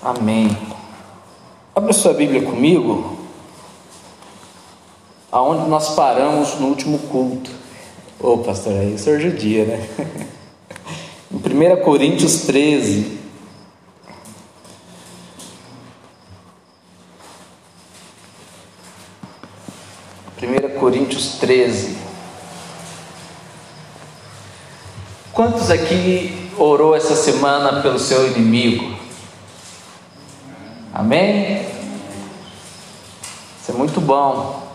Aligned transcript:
Amém. 0.00 0.56
Abra 1.74 1.92
sua 1.92 2.12
Bíblia 2.12 2.42
comigo, 2.42 3.18
aonde 5.30 5.68
nós 5.68 5.94
paramos 5.96 6.54
no 6.60 6.68
último 6.68 6.98
culto. 7.00 7.50
Ô 8.20 8.34
oh, 8.34 8.38
pastor, 8.38 8.74
aí 8.74 8.98
o 9.28 9.32
dia, 9.32 9.64
né? 9.64 9.88
em 11.30 11.36
1 11.36 11.84
Coríntios 11.84 12.42
13. 12.42 13.18
Primeira 20.36 20.68
Coríntios 20.68 21.38
13. 21.40 21.96
Quantos 25.32 25.70
aqui 25.70 26.50
orou 26.56 26.94
essa 26.96 27.14
semana 27.14 27.82
pelo 27.82 27.98
seu 27.98 28.26
inimigo? 28.32 28.97
Amém? 30.98 31.64
Isso 33.62 33.70
é 33.70 33.72
muito 33.72 34.00
bom. 34.00 34.66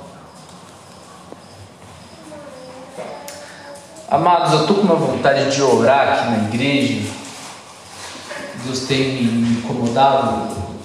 Amados, 4.09 4.53
eu 4.53 4.61
estou 4.61 4.77
com 4.77 4.83
uma 4.83 4.95
vontade 4.95 5.53
de 5.53 5.61
orar 5.61 6.07
aqui 6.07 6.31
na 6.31 6.47
igreja. 6.47 7.11
Deus 8.63 8.79
tem 8.87 9.21
me 9.21 9.57
incomodado. 9.57 10.55
Eu 10.55 10.75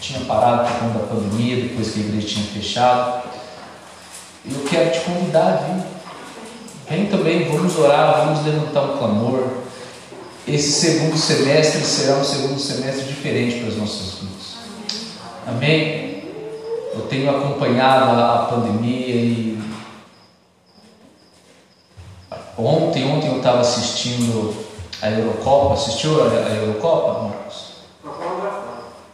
tinha 0.00 0.20
parado 0.26 0.68
por 0.68 0.78
conta 0.78 0.98
da 1.00 1.06
pandemia, 1.06 1.64
depois 1.64 1.90
que 1.90 1.98
a 1.98 2.02
igreja 2.04 2.28
tinha 2.28 2.46
fechado. 2.46 3.24
Eu 4.48 4.62
quero 4.70 4.92
te 4.92 5.00
convidar 5.00 5.54
a 5.54 5.56
vir. 5.56 5.84
Vem 6.88 7.06
também, 7.06 7.48
vamos 7.48 7.76
orar, 7.76 8.26
vamos 8.26 8.46
levantar 8.46 8.82
um 8.82 8.98
clamor. 8.98 9.44
Esse 10.46 10.70
segundo 10.70 11.18
semestre 11.18 11.80
será 11.80 12.18
um 12.18 12.24
segundo 12.24 12.60
semestre 12.60 13.06
diferente 13.06 13.58
para 13.58 13.70
as 13.70 13.76
nossas 13.76 14.20
vidas. 14.20 14.33
Amém? 15.46 16.24
Eu 16.94 17.02
tenho 17.02 17.28
acompanhado 17.28 18.20
a 18.20 18.46
pandemia 18.46 19.14
e 19.14 19.62
ontem, 22.56 23.06
ontem 23.06 23.28
eu 23.28 23.38
estava 23.38 23.60
assistindo 23.60 24.54
a 25.02 25.10
Eurocopa, 25.10 25.74
assistiu 25.74 26.22
a 26.22 26.50
Eurocopa, 26.50 27.22
Marcos? 27.24 27.74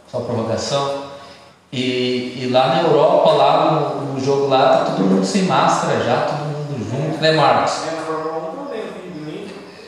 Só 0.09 0.19
prorrogação. 0.19 1.11
E, 1.71 2.43
e, 2.43 2.49
lá 2.51 2.67
na 2.67 2.81
Europa, 2.83 3.31
lá 3.31 3.71
no, 3.71 4.13
no, 4.13 4.19
jogo 4.19 4.47
lá, 4.47 4.77
tá 4.77 4.91
todo 4.91 5.05
mundo 5.05 5.25
sem 5.25 5.43
máscara 5.43 6.01
já, 6.03 6.21
todo 6.21 6.39
mundo 6.39 6.89
junto, 6.89 7.21
né 7.21 7.31
Marcos? 7.31 7.83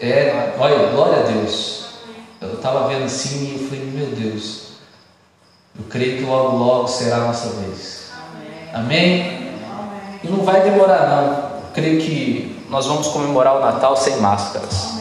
É, 0.01 0.55
olha, 0.57 0.87
glória 0.91 1.19
a 1.19 1.23
Deus. 1.23 1.85
Eu 2.41 2.53
estava 2.53 2.87
vendo 2.87 3.05
assim 3.05 3.45
e 3.45 3.61
eu 3.61 3.67
falei, 3.69 3.85
meu 3.85 4.07
Deus, 4.07 4.72
eu 5.77 5.85
creio 5.89 6.17
que 6.17 6.23
logo, 6.23 6.57
logo 6.57 6.87
será 6.87 7.17
a 7.17 7.19
nossa 7.21 7.49
vez. 7.49 8.11
Amém? 8.73 9.21
Amém? 9.21 9.49
E 10.23 10.27
não 10.27 10.43
vai 10.43 10.61
demorar, 10.61 11.07
não. 11.09 11.61
Eu 11.61 11.71
creio 11.73 11.99
que 11.99 12.63
nós 12.69 12.85
vamos 12.85 13.07
comemorar 13.07 13.57
o 13.57 13.59
Natal 13.59 13.97
sem 13.97 14.17
máscaras. 14.17 14.99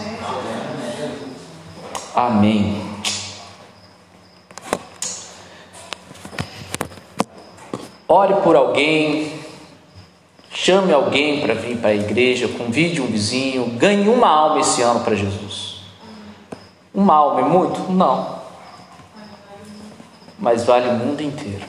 Amém. 2.14 2.90
Ore 8.08 8.34
por 8.42 8.56
alguém, 8.56 9.40
chame 10.50 10.92
alguém 10.92 11.40
para 11.40 11.54
vir 11.54 11.78
para 11.78 11.90
a 11.90 11.94
igreja, 11.94 12.48
convide 12.48 13.00
um 13.00 13.06
vizinho, 13.06 13.66
ganhe 13.78 14.08
uma 14.08 14.28
alma 14.28 14.60
esse 14.60 14.82
ano 14.82 15.00
para 15.00 15.14
Jesus. 15.14 15.82
Uma 16.94 17.14
alma 17.14 17.40
é 17.40 17.44
muito? 17.44 17.90
Não 17.90 18.41
mas 20.42 20.64
vale 20.64 20.88
o 20.88 20.92
mundo 20.94 21.22
inteiro. 21.22 21.62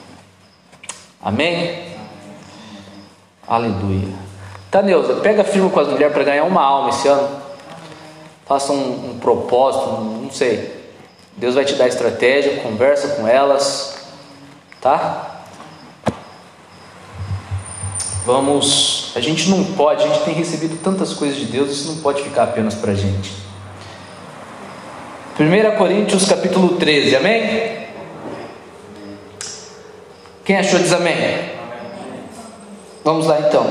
Amém? 1.21 1.93
Aleluia. 3.47 4.11
Tá, 4.71 4.81
Neuza, 4.81 5.17
pega 5.17 5.43
firme 5.43 5.69
com 5.69 5.79
as 5.79 5.87
mulheres 5.87 6.11
para 6.11 6.23
ganhar 6.23 6.43
uma 6.43 6.63
alma 6.63 6.89
esse 6.89 7.07
ano. 7.07 7.29
Faça 8.47 8.73
um, 8.73 9.11
um 9.11 9.19
propósito, 9.19 9.87
um, 9.89 10.23
não 10.23 10.31
sei. 10.31 10.83
Deus 11.37 11.53
vai 11.53 11.63
te 11.63 11.75
dar 11.75 11.87
estratégia, 11.87 12.61
conversa 12.63 13.09
com 13.09 13.27
elas, 13.27 14.07
tá? 14.81 15.43
Vamos, 18.25 19.11
a 19.15 19.19
gente 19.19 19.49
não 19.49 19.63
pode, 19.63 20.03
a 20.03 20.07
gente 20.07 20.25
tem 20.25 20.33
recebido 20.33 20.81
tantas 20.81 21.13
coisas 21.13 21.37
de 21.37 21.45
Deus, 21.45 21.69
isso 21.69 21.89
não 21.89 21.97
pode 21.97 22.23
ficar 22.23 22.43
apenas 22.43 22.73
para 22.73 22.93
a 22.93 22.95
gente. 22.95 23.31
1 25.39 25.77
Coríntios 25.77 26.25
capítulo 26.25 26.77
13, 26.77 27.15
amém? 27.15 27.82
Quem 30.45 30.57
achou 30.57 30.77
diz 30.77 30.91
amém? 30.91 31.15
Vamos 33.01 33.27
lá 33.27 33.39
então. 33.39 33.65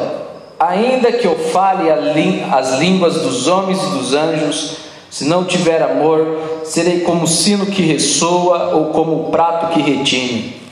Ainda 0.59 1.13
que 1.13 1.27
eu 1.27 1.37
fale 1.37 1.91
as 1.91 2.79
línguas 2.79 3.15
dos 3.15 3.47
homens 3.47 3.83
e 3.83 3.87
dos 3.91 4.15
anjos, 4.15 4.77
se 5.11 5.27
não 5.27 5.45
tiver 5.45 5.83
amor, 5.83 6.39
serei 6.65 7.01
como 7.01 7.25
o 7.25 7.29
sino 7.29 7.67
que 7.67 7.83
ressoa 7.83 8.75
ou 8.75 8.87
como 8.87 9.21
o 9.21 9.31
prato 9.31 9.75
que 9.75 9.83
retine. 9.83 10.63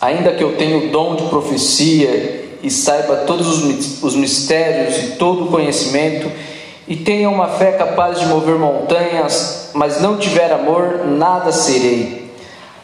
Ainda 0.00 0.32
que 0.34 0.44
eu 0.44 0.56
tenha 0.56 0.78
o 0.78 0.90
dom 0.90 1.16
de 1.16 1.24
profecia 1.24 2.58
e 2.62 2.70
saiba 2.70 3.16
todos 3.26 3.64
os 4.02 4.14
mistérios 4.14 4.96
e 4.98 5.06
todo 5.16 5.44
o 5.44 5.48
conhecimento, 5.48 6.30
e 6.86 6.94
tenha 6.94 7.28
uma 7.28 7.48
fé 7.48 7.72
capaz 7.72 8.20
de 8.20 8.26
mover 8.26 8.54
montanhas, 8.54 9.70
mas 9.74 10.00
não 10.00 10.16
tiver 10.16 10.52
amor, 10.52 11.06
nada 11.06 11.50
serei. 11.50 12.27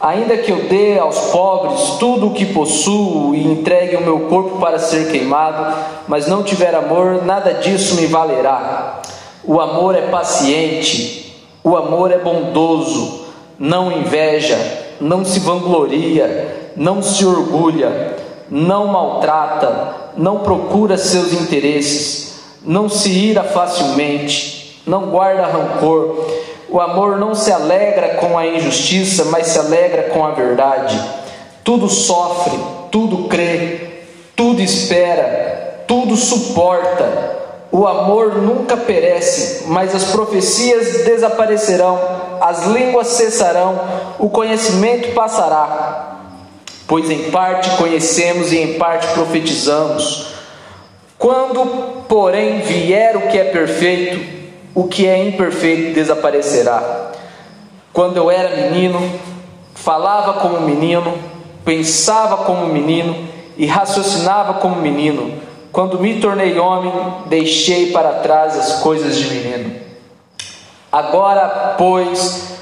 Ainda 0.05 0.37
que 0.37 0.53
eu 0.53 0.69
dê 0.69 0.99
aos 0.99 1.19
pobres 1.31 1.97
tudo 1.99 2.27
o 2.27 2.35
que 2.35 2.45
possuo 2.45 3.35
e 3.35 3.43
entregue 3.43 3.97
o 3.97 4.03
meu 4.03 4.21
corpo 4.29 4.59
para 4.59 4.79
ser 4.79 5.11
queimado, 5.11 5.79
mas 6.07 6.27
não 6.27 6.43
tiver 6.43 6.75
amor, 6.75 7.25
nada 7.25 7.55
disso 7.55 7.95
me 7.95 8.05
valerá. 8.05 9.01
O 9.43 9.59
amor 9.59 9.97
é 9.97 10.03
paciente, 10.03 11.43
o 11.65 11.75
amor 11.75 12.13
é 12.13 12.19
bondoso, 12.19 13.29
não 13.59 13.91
inveja, 13.91 14.59
não 15.01 15.25
se 15.25 15.41
vangloria, 15.41 16.73
não 16.77 17.03
se 17.03 17.25
orgulha, 17.25 18.19
não 18.51 18.89
maltrata, 18.89 19.95
não 20.19 20.41
procura 20.41 20.99
seus 20.99 21.33
interesses, 21.33 22.43
não 22.63 22.91
se 22.91 23.09
ira 23.09 23.43
facilmente, 23.43 24.83
não 24.87 25.07
guarda 25.07 25.47
rancor 25.47 26.27
o 26.75 26.81
amor 26.81 27.19
não 27.21 27.37
se 27.37 27.53
alegra 27.53 28.17
com 28.17 28.37
a 28.37 28.45
injustiça, 28.45 29.27
mas 29.27 29.47
se 29.47 29.59
alegra 29.61 30.11
com 30.13 30.27
a 30.27 30.33
verdade. 30.33 31.01
Tudo 31.63 31.89
sofre, 31.89 32.59
tudo 32.91 33.29
crê, 33.29 34.03
tudo 34.35 34.61
espera, 34.61 35.85
tudo 35.87 36.17
suporta. 36.17 37.37
O 37.71 37.87
amor 37.87 38.43
nunca 38.43 38.77
perece, 38.77 39.69
mas 39.69 39.95
as 39.95 40.07
profecias 40.07 41.05
desaparecerão, 41.05 41.97
as 42.41 42.65
línguas 42.65 43.07
cessarão, 43.07 43.81
o 44.19 44.29
conhecimento 44.29 45.15
passará. 45.15 46.23
Pois 46.89 47.09
em 47.09 47.31
parte 47.31 47.71
conhecemos 47.77 48.53
e 48.53 48.59
em 48.59 48.73
parte 48.81 49.07
profetizamos. 49.15 50.35
Quando, 51.17 52.05
porém, 52.09 52.63
vier 52.63 53.17
o 53.17 53.29
que 53.29 53.39
é 53.39 53.45
perfeito, 53.45 54.44
o 54.75 54.89
que 54.89 55.07
é 55.07 55.29
imperfeito 55.29 55.95
desaparecerá. 55.95 57.13
Quando 57.93 58.17
eu 58.17 58.31
era 58.31 58.57
menino, 58.57 59.01
falava 59.75 60.41
como 60.41 60.61
menino, 60.61 61.17
pensava 61.65 62.39
como 62.39 62.67
menino 62.67 63.29
e 63.57 63.67
raciocinava 63.67 64.55
como 64.55 64.77
menino. 64.77 65.41
Quando 65.71 66.01
me 66.01 66.21
tornei 66.21 66.59
homem, 66.59 66.93
deixei 67.27 67.93
para 67.93 68.15
trás 68.15 68.57
as 68.57 68.81
coisas 68.81 69.17
de 69.17 69.27
menino. 69.27 69.77
Agora, 70.91 71.75
pois, 71.77 72.55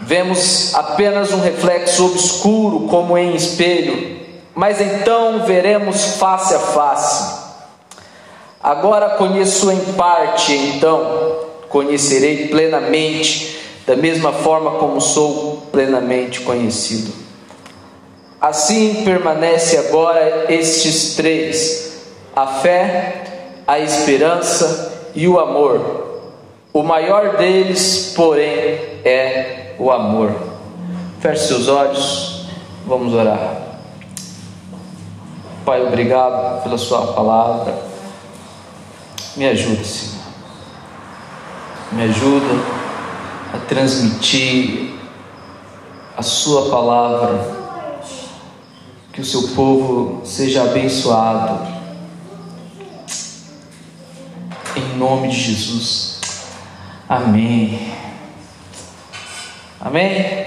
vemos 0.00 0.74
apenas 0.74 1.32
um 1.32 1.40
reflexo 1.40 2.06
obscuro 2.06 2.88
como 2.88 3.16
em 3.16 3.34
espelho, 3.34 4.18
mas 4.54 4.80
então 4.80 5.44
veremos 5.44 6.16
face 6.16 6.54
a 6.54 6.58
face. 6.58 7.40
Agora 8.62 9.10
conheço 9.10 9.70
em 9.70 9.80
parte, 9.94 10.52
então 10.52 11.29
conhecerei 11.70 12.48
plenamente, 12.48 13.58
da 13.86 13.96
mesma 13.96 14.32
forma 14.32 14.72
como 14.72 15.00
sou 15.00 15.68
plenamente 15.72 16.40
conhecido. 16.40 17.12
Assim 18.40 19.02
permanece 19.04 19.78
agora 19.78 20.52
estes 20.52 21.14
três: 21.14 22.02
a 22.34 22.46
fé, 22.46 23.22
a 23.66 23.78
esperança 23.78 25.10
e 25.14 25.26
o 25.26 25.38
amor. 25.38 26.08
O 26.72 26.82
maior 26.82 27.36
deles, 27.36 28.12
porém, 28.14 28.78
é 29.04 29.74
o 29.78 29.90
amor. 29.90 30.34
Feche 31.20 31.48
seus 31.48 31.68
olhos, 31.68 32.46
vamos 32.86 33.12
orar. 33.14 33.78
Pai, 35.64 35.84
obrigado 35.84 36.62
pela 36.62 36.78
Sua 36.78 37.12
palavra. 37.12 37.74
Me 39.36 39.48
ajude, 39.48 39.84
Senhor 39.84 40.19
me 41.92 42.04
ajuda 42.04 42.54
a 43.52 43.58
transmitir 43.66 44.94
a 46.16 46.22
Sua 46.22 46.70
palavra, 46.70 47.58
que 49.12 49.20
o 49.20 49.24
seu 49.24 49.48
povo 49.54 50.20
seja 50.24 50.62
abençoado, 50.62 51.66
em 54.76 54.96
nome 54.96 55.28
de 55.28 55.36
Jesus, 55.36 56.20
amém. 57.08 57.92
Amém? 59.80 60.46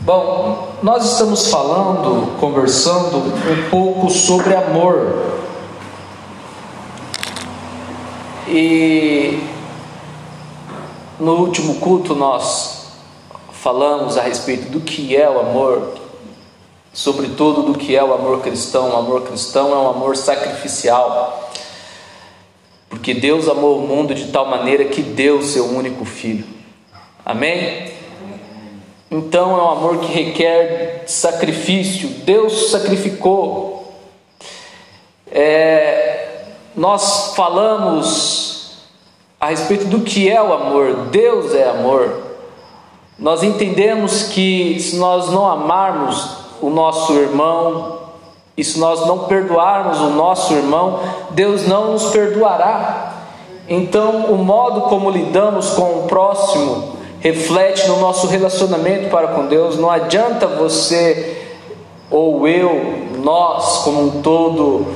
Bom, 0.00 0.76
nós 0.82 1.12
estamos 1.12 1.50
falando, 1.50 2.38
conversando 2.38 3.18
um 3.18 3.68
pouco 3.68 4.08
sobre 4.08 4.54
amor. 4.54 5.40
E 8.48 9.40
no 11.20 11.36
último 11.36 11.76
culto 11.76 12.14
nós 12.14 12.86
falamos 13.52 14.16
a 14.16 14.22
respeito 14.22 14.70
do 14.70 14.80
que 14.80 15.14
é 15.14 15.28
o 15.28 15.38
amor, 15.38 15.98
sobretudo 16.94 17.62
do 17.62 17.78
que 17.78 17.94
é 17.94 18.02
o 18.02 18.14
amor 18.14 18.40
cristão. 18.40 18.90
O 18.90 18.96
amor 18.96 19.22
cristão 19.22 19.70
é 19.72 19.76
um 19.76 19.90
amor 19.90 20.16
sacrificial, 20.16 21.50
porque 22.88 23.12
Deus 23.12 23.48
amou 23.48 23.78
o 23.78 23.86
mundo 23.86 24.14
de 24.14 24.28
tal 24.28 24.46
maneira 24.46 24.86
que 24.86 25.02
deu 25.02 25.42
seu 25.42 25.66
único 25.66 26.06
filho. 26.06 26.46
Amém? 27.24 27.92
Então 29.10 29.52
é 29.58 29.62
um 29.62 29.70
amor 29.70 29.98
que 29.98 30.10
requer 30.10 31.04
sacrifício. 31.06 32.08
Deus 32.08 32.70
sacrificou. 32.70 33.92
É, 35.30 36.44
nós 36.74 37.34
falamos 37.36 38.49
a 39.40 39.46
respeito 39.46 39.86
do 39.86 40.00
que 40.00 40.28
é 40.28 40.40
o 40.42 40.52
amor. 40.52 41.06
Deus 41.10 41.54
é 41.54 41.68
amor. 41.70 42.12
Nós 43.18 43.42
entendemos 43.42 44.24
que 44.24 44.78
se 44.78 44.96
nós 44.96 45.30
não 45.30 45.50
amarmos 45.50 46.36
o 46.60 46.68
nosso 46.68 47.14
irmão, 47.14 47.98
e 48.56 48.62
se 48.62 48.78
nós 48.78 49.06
não 49.06 49.20
perdoarmos 49.20 49.98
o 50.00 50.10
nosso 50.10 50.52
irmão, 50.52 51.00
Deus 51.30 51.66
não 51.66 51.92
nos 51.92 52.10
perdoará. 52.10 53.14
Então, 53.66 54.26
o 54.26 54.36
modo 54.36 54.82
como 54.82 55.10
lidamos 55.10 55.70
com 55.70 56.00
o 56.00 56.02
próximo 56.06 56.96
reflete 57.20 57.88
no 57.88 58.00
nosso 58.00 58.26
relacionamento 58.26 59.08
para 59.08 59.28
com 59.28 59.46
Deus. 59.46 59.78
Não 59.78 59.90
adianta 59.90 60.46
você 60.46 61.38
ou 62.10 62.46
eu, 62.46 63.08
nós 63.22 63.78
como 63.78 64.02
um 64.02 64.22
todo, 64.22 64.86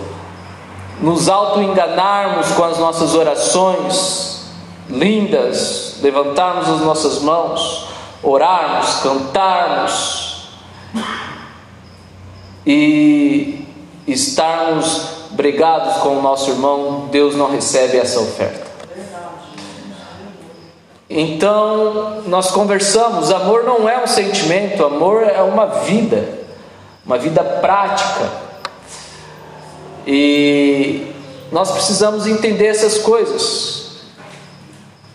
nos 1.01 1.29
auto-enganarmos 1.29 2.51
com 2.53 2.65
as 2.65 2.79
nossas 2.79 3.15
orações 3.15 4.34
lindas, 4.89 5.97
levantarmos 6.03 6.69
as 6.69 6.81
nossas 6.81 7.21
mãos, 7.21 7.89
orarmos, 8.23 8.97
cantarmos 8.97 10.49
e 12.67 13.67
estarmos 14.07 15.15
brigados 15.31 15.97
com 15.97 16.19
o 16.19 16.23
nosso 16.23 16.51
irmão, 16.51 17.09
Deus 17.11 17.35
não 17.35 17.51
recebe 17.51 17.99
essa 17.99 18.21
oferta. 18.21 18.65
Então, 21.09 22.23
nós 22.27 22.51
conversamos, 22.51 23.31
amor 23.31 23.65
não 23.65 23.89
é 23.89 24.03
um 24.03 24.07
sentimento, 24.07 24.85
amor 24.85 25.23
é 25.23 25.43
uma 25.43 25.67
vida, 25.67 26.41
uma 27.05 27.19
vida 27.19 27.43
prática. 27.43 28.31
E 30.07 31.13
nós 31.53 31.71
precisamos 31.71 32.27
entender 32.27 32.67
essas 32.67 32.99
coisas. 32.99 33.84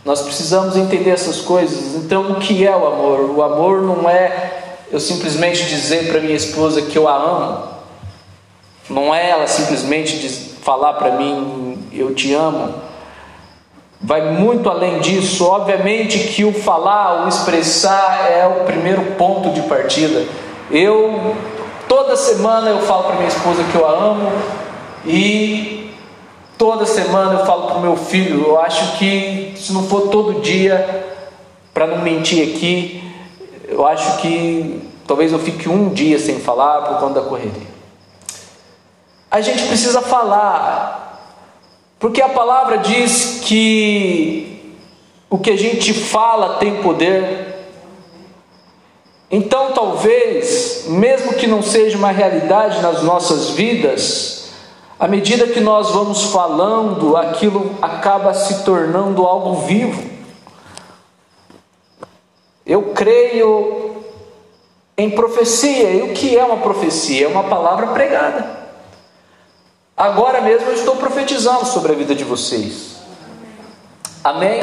Nós 0.05 0.21
precisamos 0.21 0.75
entender 0.77 1.11
essas 1.11 1.41
coisas. 1.41 1.95
Então, 1.95 2.31
o 2.31 2.35
que 2.35 2.65
é 2.65 2.75
o 2.75 2.87
amor? 2.87 3.19
O 3.31 3.43
amor 3.43 3.81
não 3.81 4.09
é 4.09 4.53
eu 4.91 4.99
simplesmente 4.99 5.65
dizer 5.65 6.09
para 6.09 6.19
minha 6.19 6.35
esposa 6.35 6.81
que 6.81 6.97
eu 6.97 7.07
a 7.07 7.15
amo. 7.15 7.67
Não 8.89 9.13
é 9.13 9.29
ela 9.29 9.45
simplesmente 9.45 10.27
falar 10.61 10.93
para 10.93 11.11
mim 11.11 11.77
eu 11.91 12.13
te 12.15 12.33
amo 12.33 12.89
vai 14.01 14.31
muito 14.31 14.69
além 14.69 14.99
disso. 14.99 15.45
Obviamente 15.45 16.19
que 16.19 16.45
o 16.45 16.53
falar, 16.53 17.25
o 17.25 17.27
expressar 17.27 18.29
é 18.31 18.47
o 18.47 18.65
primeiro 18.65 19.01
ponto 19.17 19.49
de 19.51 19.61
partida. 19.63 20.25
Eu 20.71 21.35
toda 21.87 22.15
semana 22.15 22.69
eu 22.69 22.79
falo 22.81 23.03
para 23.03 23.15
minha 23.15 23.27
esposa 23.27 23.63
que 23.63 23.75
eu 23.75 23.85
a 23.85 23.91
amo 23.91 24.31
e 25.05 25.78
toda 26.59 26.85
semana 26.85 27.39
eu 27.39 27.45
falo 27.45 27.67
para 27.67 27.77
o 27.77 27.81
meu 27.81 27.95
filho. 27.95 28.45
Eu 28.45 28.59
acho 28.59 28.97
que 28.97 29.53
se 29.55 29.71
não 29.71 29.87
for 29.87 30.09
todo 30.09 30.41
dia, 30.41 31.07
para 31.73 31.87
não 31.87 31.99
mentir 31.99 32.49
aqui, 32.49 33.01
eu 33.67 33.87
acho 33.87 34.17
que 34.17 34.81
talvez 35.07 35.31
eu 35.31 35.39
fique 35.39 35.69
um 35.69 35.89
dia 35.89 36.19
sem 36.19 36.39
falar 36.39 36.81
por 36.81 36.99
conta 36.99 37.21
da 37.21 37.27
correria. 37.27 37.69
A 39.31 39.39
gente 39.39 39.65
precisa 39.67 40.01
falar 40.01 41.07
porque 41.97 42.21
a 42.21 42.29
palavra 42.29 42.79
diz 42.79 43.41
que 43.45 44.75
o 45.29 45.37
que 45.37 45.51
a 45.51 45.57
gente 45.57 45.93
fala 45.93 46.57
tem 46.57 46.81
poder. 46.81 47.47
Então, 49.31 49.73
talvez, 49.73 50.85
mesmo 50.87 51.35
que 51.35 51.45
não 51.45 51.61
seja 51.61 51.97
uma 51.97 52.09
realidade 52.09 52.81
nas 52.81 53.03
nossas 53.03 53.51
vidas, 53.51 54.38
à 54.99 55.07
medida 55.07 55.47
que 55.47 55.61
nós 55.61 55.91
vamos 55.91 56.25
falando, 56.25 57.15
aquilo 57.15 57.73
acaba 57.81 58.33
se 58.33 58.65
tornando 58.65 59.25
algo 59.25 59.61
vivo. 59.61 60.03
Eu 62.65 62.93
creio 62.93 64.03
em 64.97 65.09
profecia. 65.09 65.89
E 65.91 66.01
o 66.01 66.13
que 66.13 66.37
é 66.37 66.43
uma 66.43 66.57
profecia? 66.57 67.25
É 67.25 67.29
uma 67.29 67.45
palavra 67.45 67.87
pregada. 67.87 68.59
Agora 69.95 70.41
mesmo 70.41 70.67
eu 70.67 70.75
estou 70.75 70.97
profetizando 70.97 71.65
sobre 71.65 71.93
a 71.93 71.95
vida 71.95 72.13
de 72.13 72.25
vocês. 72.25 72.97
Amém? 74.21 74.61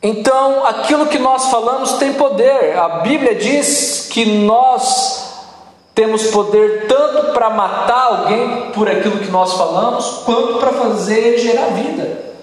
Então, 0.00 0.64
aquilo 0.64 1.06
que 1.06 1.18
nós 1.18 1.50
falamos 1.50 1.94
tem 1.94 2.12
poder. 2.12 2.78
A 2.78 3.00
Bíblia 3.00 3.34
diz 3.34 4.08
que 4.10 4.24
nós 4.24 5.27
temos 5.98 6.28
poder 6.28 6.86
tanto 6.86 7.32
para 7.32 7.50
matar 7.50 8.04
alguém 8.04 8.70
por 8.70 8.88
aquilo 8.88 9.18
que 9.18 9.32
nós 9.32 9.54
falamos, 9.54 10.22
quanto 10.24 10.60
para 10.60 10.70
fazer 10.70 11.36
gerar 11.40 11.70
vida. 11.70 12.36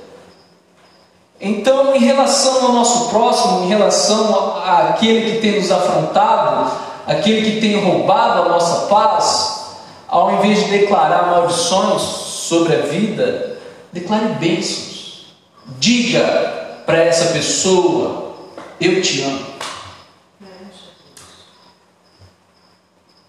Então, 1.39 1.95
em 1.95 1.99
relação 1.99 2.65
ao 2.65 2.73
nosso 2.73 3.11
próximo, 3.11 3.63
em 3.63 3.69
relação 3.69 4.57
àquele 4.57 5.31
que 5.31 5.39
tem 5.39 5.55
nos 5.55 5.71
afrontado, 5.71 6.69
aquele 7.07 7.49
que 7.49 7.61
tem 7.61 7.81
roubado 7.81 8.41
a 8.41 8.49
nossa 8.49 8.87
paz, 8.87 9.67
ao 10.09 10.33
invés 10.33 10.65
de 10.65 10.77
declarar 10.79 11.27
maldições 11.27 12.01
sobre 12.01 12.75
a 12.75 12.79
vida, 12.79 13.57
declare 13.93 14.35
bênçãos. 14.37 15.27
Diga 15.79 16.81
para 16.85 16.97
essa 16.97 17.31
pessoa: 17.31 18.33
Eu 18.81 19.01
te 19.01 19.21
amo. 19.21 19.45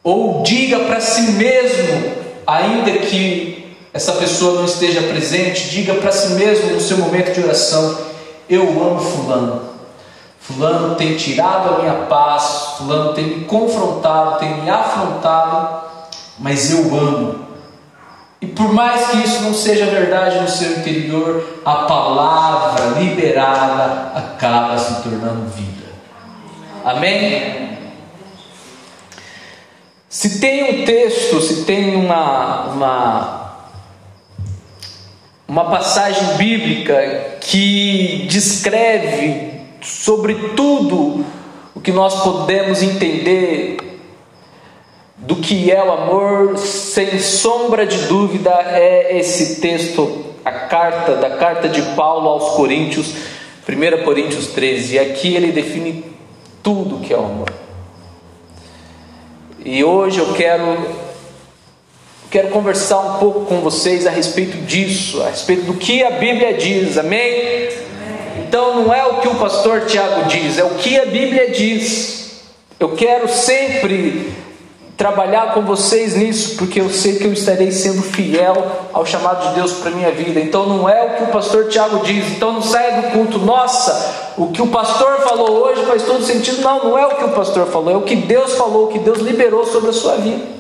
Ou 0.07 0.45
diga 0.45 0.79
para 0.85 1.01
si 1.01 1.33
mesmo, 1.33 2.13
ainda 2.47 2.93
que 2.93 3.77
essa 3.93 4.13
pessoa 4.13 4.61
não 4.61 4.65
esteja 4.65 5.03
presente, 5.03 5.69
diga 5.69 5.95
para 5.95 6.13
si 6.13 6.35
mesmo 6.35 6.75
no 6.75 6.81
seu 6.81 6.99
momento 6.99 7.35
de 7.35 7.43
oração: 7.43 7.99
Eu 8.49 8.63
amo 8.63 9.01
Fulano. 9.01 9.63
Fulano 10.39 10.95
tem 10.95 11.17
tirado 11.17 11.75
a 11.75 11.79
minha 11.81 12.07
paz, 12.07 12.77
Fulano 12.79 13.15
tem 13.15 13.25
me 13.25 13.45
confrontado, 13.47 14.39
tem 14.39 14.63
me 14.63 14.71
afrontado 14.71 15.87
mas 16.39 16.71
eu 16.71 16.95
amo. 16.97 17.47
E 18.41 18.47
por 18.47 18.73
mais 18.73 19.09
que 19.09 19.17
isso 19.19 19.43
não 19.43 19.55
seja 19.55 19.87
verdade 19.87 20.41
no 20.41 20.49
seu 20.49 20.73
interior, 20.79 21.61
a 21.65 21.75
palavra 21.85 23.01
liberada 23.01 24.13
acaba 24.15 24.77
se 24.79 25.03
tornando 25.03 25.49
vida. 25.51 25.87
Amém? 26.85 27.76
Se 30.17 30.41
tem 30.41 30.81
um 30.81 30.85
texto, 30.87 31.43
se 31.43 31.65
tem 31.67 31.95
uma, 31.95 32.69
uma, 32.69 33.69
uma 35.47 35.65
passagem 35.67 36.39
bíblica 36.39 37.37
que 37.39 38.25
descreve 38.27 39.61
sobre 39.83 40.35
tudo 40.57 41.23
o 41.75 41.83
que 41.83 41.93
nós 41.93 42.23
podemos 42.23 42.83
entender 42.83 43.77
do 45.19 45.37
que 45.37 45.71
é 45.71 45.85
o 45.85 45.93
amor, 45.93 46.57
sem 46.57 47.19
sombra 47.19 47.87
de 47.87 47.99
dúvida, 48.07 48.53
é 48.73 49.19
esse 49.19 49.61
texto, 49.61 50.35
a 50.43 50.51
carta 50.51 51.17
da 51.17 51.37
carta 51.37 51.69
de 51.69 51.83
Paulo 51.95 52.31
aos 52.31 52.57
Coríntios, 52.57 53.13
1 53.69 54.03
Coríntios 54.03 54.47
13. 54.47 54.95
E 54.95 54.99
aqui 54.99 55.37
ele 55.37 55.53
define 55.53 56.07
tudo 56.63 57.01
que 57.01 57.13
é 57.13 57.19
o 57.19 57.27
amor. 57.27 57.66
E 59.69 59.83
hoje 59.83 60.21
eu 60.21 60.33
quero 60.33 60.79
quero 62.31 62.51
conversar 62.51 63.01
um 63.01 63.19
pouco 63.19 63.47
com 63.47 63.61
vocês 63.61 64.07
a 64.07 64.11
respeito 64.11 64.59
disso, 64.59 65.21
a 65.21 65.31
respeito 65.31 65.65
do 65.65 65.75
que 65.75 66.05
a 66.05 66.11
Bíblia 66.13 66.55
diz. 66.55 66.97
Amém? 66.97 67.69
Então 68.47 68.77
não 68.77 68.95
é 68.95 69.05
o 69.05 69.21
que 69.21 69.27
o 69.27 69.35
pastor 69.35 69.87
Tiago 69.87 70.29
diz, 70.29 70.57
é 70.57 70.63
o 70.63 70.77
que 70.77 70.97
a 70.97 71.07
Bíblia 71.07 71.51
diz. 71.51 72.45
Eu 72.79 72.91
quero 72.91 73.27
sempre 73.29 74.33
trabalhar 74.97 75.53
com 75.53 75.63
vocês 75.63 76.15
nisso, 76.15 76.57
porque 76.57 76.81
eu 76.81 76.89
sei 76.89 77.17
que 77.17 77.25
eu 77.25 77.33
estarei 77.33 77.71
sendo 77.71 78.03
fiel 78.03 78.55
ao 78.93 79.05
chamado 79.05 79.49
de 79.49 79.55
Deus 79.55 79.75
para 79.75 79.91
minha 79.91 80.11
vida. 80.11 80.41
Então 80.41 80.67
não 80.67 80.89
é 80.89 81.05
o 81.05 81.17
que 81.17 81.25
o 81.25 81.27
pastor 81.27 81.69
Tiago 81.69 82.05
diz. 82.05 82.33
Então 82.33 82.53
não 82.53 82.63
saia 82.63 83.03
do 83.03 83.11
culto. 83.13 83.39
Nossa, 83.39 84.33
o 84.39 84.49
que 84.49 84.63
o 84.63 84.69
pastor 84.69 85.21
falou 85.21 85.65
hoje 85.65 85.85
faz 85.85 86.03
todo 86.03 86.25
sentido. 86.25 86.63
Não, 86.63 86.85
não 86.85 86.99
é 86.99 87.07
o 87.07 87.17
que 87.17 87.25
o 87.25 87.33
pastor 87.33 87.67
falou, 87.67 87.93
é 87.93 87.97
o 87.97 88.03
que 88.03 88.17
Deus 88.17 88.55
falou, 88.55 88.87
o 88.87 88.89
que 88.89 88.99
Deus 88.99 89.19
liberou 89.19 89.67
sobre 89.67 89.91
a 89.91 89.93
sua 89.93 90.17
vida. 90.17 90.57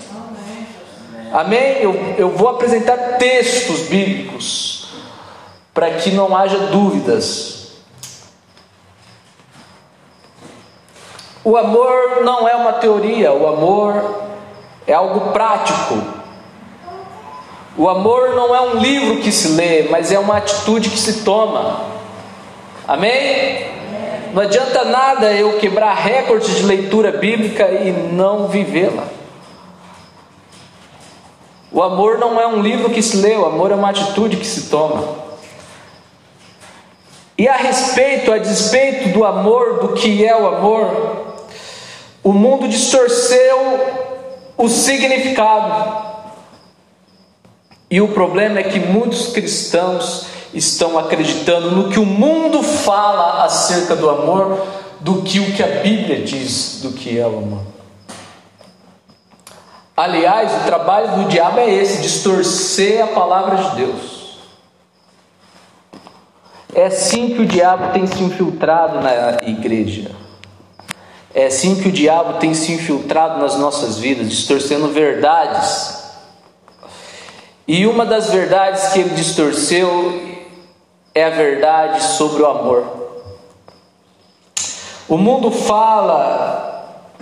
Amém? 1.32 1.78
Eu, 1.80 1.94
eu 2.18 2.28
vou 2.30 2.48
apresentar 2.48 3.16
textos 3.18 3.80
bíblicos 3.80 4.88
para 5.72 5.90
que 5.92 6.10
não 6.10 6.36
haja 6.36 6.58
dúvidas 6.58 7.56
O 11.46 11.56
amor 11.56 12.24
não 12.24 12.48
é 12.48 12.56
uma 12.56 12.72
teoria, 12.72 13.32
o 13.32 13.46
amor 13.46 14.25
é 14.86 14.92
algo 14.92 15.32
prático. 15.32 16.02
O 17.76 17.88
amor 17.88 18.34
não 18.34 18.54
é 18.54 18.60
um 18.60 18.78
livro 18.78 19.18
que 19.18 19.30
se 19.30 19.48
lê, 19.48 19.82
mas 19.90 20.10
é 20.10 20.18
uma 20.18 20.36
atitude 20.38 20.88
que 20.88 20.98
se 20.98 21.24
toma. 21.24 21.84
Amém? 22.88 23.66
Não 24.32 24.42
adianta 24.42 24.84
nada 24.84 25.32
eu 25.32 25.58
quebrar 25.58 25.94
recordes 25.94 26.56
de 26.56 26.62
leitura 26.62 27.10
bíblica 27.10 27.68
e 27.68 27.90
não 27.90 28.48
vivê-la. 28.48 29.04
O 31.70 31.82
amor 31.82 32.18
não 32.18 32.40
é 32.40 32.46
um 32.46 32.62
livro 32.62 32.88
que 32.88 33.02
se 33.02 33.18
lê, 33.18 33.36
o 33.36 33.44
amor 33.44 33.70
é 33.70 33.74
uma 33.74 33.90
atitude 33.90 34.36
que 34.36 34.46
se 34.46 34.70
toma. 34.70 35.26
E 37.36 37.46
a 37.46 37.56
respeito, 37.56 38.32
a 38.32 38.38
despeito 38.38 39.10
do 39.10 39.24
amor, 39.24 39.80
do 39.80 39.88
que 39.88 40.24
é 40.24 40.34
o 40.34 40.46
amor, 40.46 41.36
o 42.24 42.32
mundo 42.32 42.66
distorceu 42.66 44.05
o 44.56 44.68
significado. 44.68 46.06
E 47.90 48.00
o 48.00 48.08
problema 48.08 48.58
é 48.58 48.64
que 48.64 48.80
muitos 48.80 49.28
cristãos 49.28 50.26
estão 50.52 50.98
acreditando 50.98 51.70
no 51.70 51.90
que 51.90 51.98
o 51.98 52.06
mundo 52.06 52.62
fala 52.62 53.44
acerca 53.44 53.94
do 53.94 54.08
amor 54.08 54.66
do 55.00 55.22
que 55.22 55.38
o 55.38 55.52
que 55.52 55.62
a 55.62 55.82
Bíblia 55.82 56.22
diz 56.22 56.80
do 56.82 56.92
que 56.92 57.18
é 57.18 57.26
o 57.26 57.38
amor. 57.38 57.62
Aliás, 59.96 60.52
o 60.62 60.66
trabalho 60.66 61.22
do 61.22 61.28
diabo 61.28 61.60
é 61.60 61.72
esse: 61.72 62.02
distorcer 62.02 63.02
a 63.02 63.08
palavra 63.08 63.56
de 63.56 63.76
Deus. 63.76 64.16
É 66.74 66.86
assim 66.86 67.34
que 67.34 67.40
o 67.40 67.46
diabo 67.46 67.92
tem 67.92 68.06
se 68.06 68.22
infiltrado 68.22 69.00
na 69.00 69.38
igreja. 69.42 70.10
É 71.36 71.48
assim 71.48 71.74
que 71.82 71.88
o 71.90 71.92
diabo 71.92 72.38
tem 72.38 72.54
se 72.54 72.72
infiltrado 72.72 73.38
nas 73.38 73.58
nossas 73.58 73.98
vidas, 73.98 74.30
distorcendo 74.30 74.88
verdades. 74.88 76.02
E 77.68 77.86
uma 77.86 78.06
das 78.06 78.30
verdades 78.30 78.88
que 78.88 79.00
ele 79.00 79.10
distorceu 79.10 80.18
é 81.14 81.24
a 81.24 81.28
verdade 81.28 82.02
sobre 82.04 82.42
o 82.42 82.46
amor. 82.46 82.86
O 85.06 85.18
mundo 85.18 85.50
fala 85.50 87.12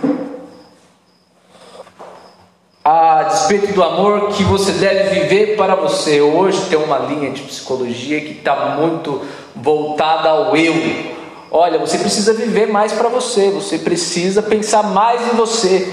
a 2.85 3.23
despeito 3.23 3.73
do 3.73 3.83
amor 3.83 4.29
que 4.29 4.45
você 4.45 4.71
deve 4.71 5.19
viver 5.19 5.57
para 5.57 5.75
você. 5.75 6.21
Hoje 6.21 6.69
tem 6.69 6.79
uma 6.79 6.99
linha 6.99 7.31
de 7.31 7.41
psicologia 7.41 8.21
que 8.21 8.31
está 8.31 8.77
muito 8.77 9.21
voltada 9.53 10.29
ao 10.29 10.55
eu, 10.55 11.14
Olha, 11.51 11.77
você 11.77 11.97
precisa 11.97 12.33
viver 12.33 12.67
mais 12.67 12.91
para 12.91 13.07
você, 13.07 13.49
você 13.49 13.77
precisa 13.77 14.41
pensar 14.41 14.83
mais 14.83 15.21
em 15.21 15.35
você, 15.35 15.91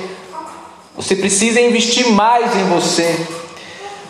você 0.96 1.14
precisa 1.14 1.60
investir 1.60 2.08
mais 2.08 2.56
em 2.56 2.64
você, 2.64 3.26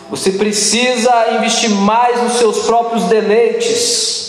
você 0.09 0.31
precisa 0.31 1.31
investir 1.31 1.69
mais 1.69 2.21
nos 2.23 2.33
seus 2.33 2.59
próprios 2.65 3.03
deleites. 3.05 4.23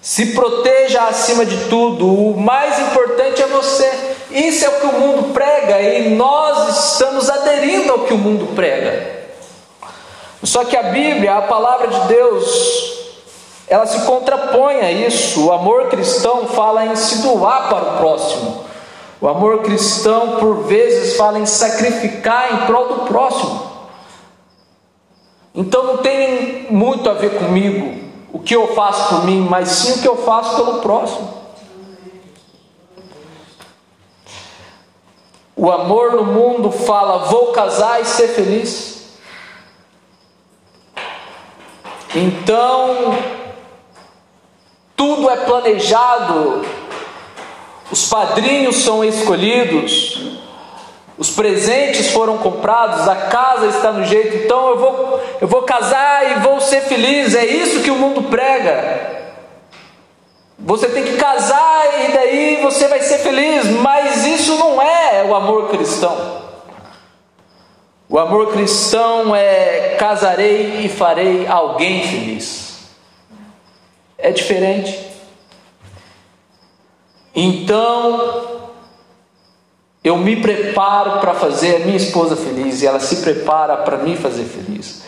Se 0.00 0.26
proteja 0.26 1.04
acima 1.04 1.46
de 1.46 1.68
tudo, 1.68 2.06
o 2.06 2.38
mais 2.38 2.78
importante 2.78 3.42
é 3.42 3.46
você. 3.46 3.90
Isso 4.30 4.64
é 4.64 4.68
o 4.68 4.80
que 4.80 4.86
o 4.86 5.00
mundo 5.00 5.32
prega 5.32 5.80
e 5.80 6.10
nós 6.10 6.92
estamos 6.92 7.30
aderindo 7.30 7.92
ao 7.92 8.00
que 8.00 8.12
o 8.12 8.18
mundo 8.18 8.54
prega. 8.54 9.24
Só 10.42 10.64
que 10.64 10.76
a 10.76 10.82
Bíblia, 10.82 11.36
a 11.36 11.42
palavra 11.42 11.88
de 11.88 12.08
Deus, 12.08 13.03
ela 13.66 13.86
se 13.86 14.04
contrapõe 14.04 14.80
a 14.80 14.90
isso. 14.92 15.46
O 15.46 15.52
amor 15.52 15.88
cristão 15.88 16.46
fala 16.48 16.86
em 16.86 16.96
se 16.96 17.22
doar 17.22 17.68
para 17.68 17.84
o 17.84 17.98
próximo. 17.98 18.64
O 19.20 19.28
amor 19.28 19.62
cristão, 19.62 20.36
por 20.36 20.64
vezes, 20.64 21.16
fala 21.16 21.38
em 21.38 21.46
sacrificar 21.46 22.52
em 22.52 22.66
prol 22.66 22.88
do 22.88 23.00
próximo. 23.06 23.72
Então 25.54 25.84
não 25.84 25.96
tem 25.98 26.66
muito 26.70 27.08
a 27.08 27.14
ver 27.14 27.38
comigo 27.38 28.04
o 28.32 28.40
que 28.40 28.54
eu 28.54 28.74
faço 28.74 29.08
por 29.08 29.24
mim, 29.24 29.46
mas 29.48 29.68
sim 29.68 29.92
o 29.92 30.02
que 30.02 30.08
eu 30.08 30.16
faço 30.16 30.56
pelo 30.56 30.80
próximo. 30.80 31.32
O 35.56 35.70
amor 35.70 36.12
no 36.12 36.24
mundo 36.24 36.70
fala: 36.70 37.26
vou 37.26 37.52
casar 37.52 38.02
e 38.02 38.04
ser 38.04 38.28
feliz. 38.28 38.94
Então, 42.14 43.16
tudo 45.04 45.28
é 45.28 45.36
planejado, 45.36 46.64
os 47.90 48.08
padrinhos 48.08 48.76
são 48.76 49.04
escolhidos, 49.04 50.38
os 51.18 51.28
presentes 51.28 52.10
foram 52.10 52.38
comprados, 52.38 53.06
a 53.06 53.14
casa 53.14 53.66
está 53.66 53.92
no 53.92 54.06
jeito, 54.06 54.34
então 54.36 54.70
eu 54.70 54.78
vou, 54.78 55.20
eu 55.42 55.46
vou 55.46 55.60
casar 55.62 56.30
e 56.30 56.40
vou 56.40 56.58
ser 56.58 56.80
feliz. 56.80 57.34
É 57.34 57.44
isso 57.44 57.82
que 57.82 57.90
o 57.90 57.96
mundo 57.96 58.22
prega. 58.22 59.34
Você 60.58 60.88
tem 60.88 61.04
que 61.04 61.16
casar 61.18 62.08
e 62.08 62.12
daí 62.12 62.60
você 62.62 62.88
vai 62.88 63.00
ser 63.00 63.18
feliz, 63.18 63.66
mas 63.66 64.24
isso 64.26 64.56
não 64.56 64.80
é 64.80 65.22
o 65.28 65.34
amor 65.34 65.68
cristão. 65.68 66.42
O 68.08 68.18
amor 68.18 68.52
cristão 68.52 69.36
é 69.36 69.96
casarei 69.98 70.80
e 70.82 70.88
farei 70.88 71.46
alguém 71.46 72.02
feliz 72.08 72.63
é 74.18 74.30
diferente. 74.30 74.98
Então, 77.34 78.70
eu 80.02 80.16
me 80.16 80.36
preparo 80.40 81.20
para 81.20 81.34
fazer 81.34 81.76
a 81.76 81.78
minha 81.80 81.96
esposa 81.96 82.36
feliz 82.36 82.82
e 82.82 82.86
ela 82.86 83.00
se 83.00 83.22
prepara 83.22 83.78
para 83.78 83.98
me 83.98 84.16
fazer 84.16 84.44
feliz. 84.44 85.02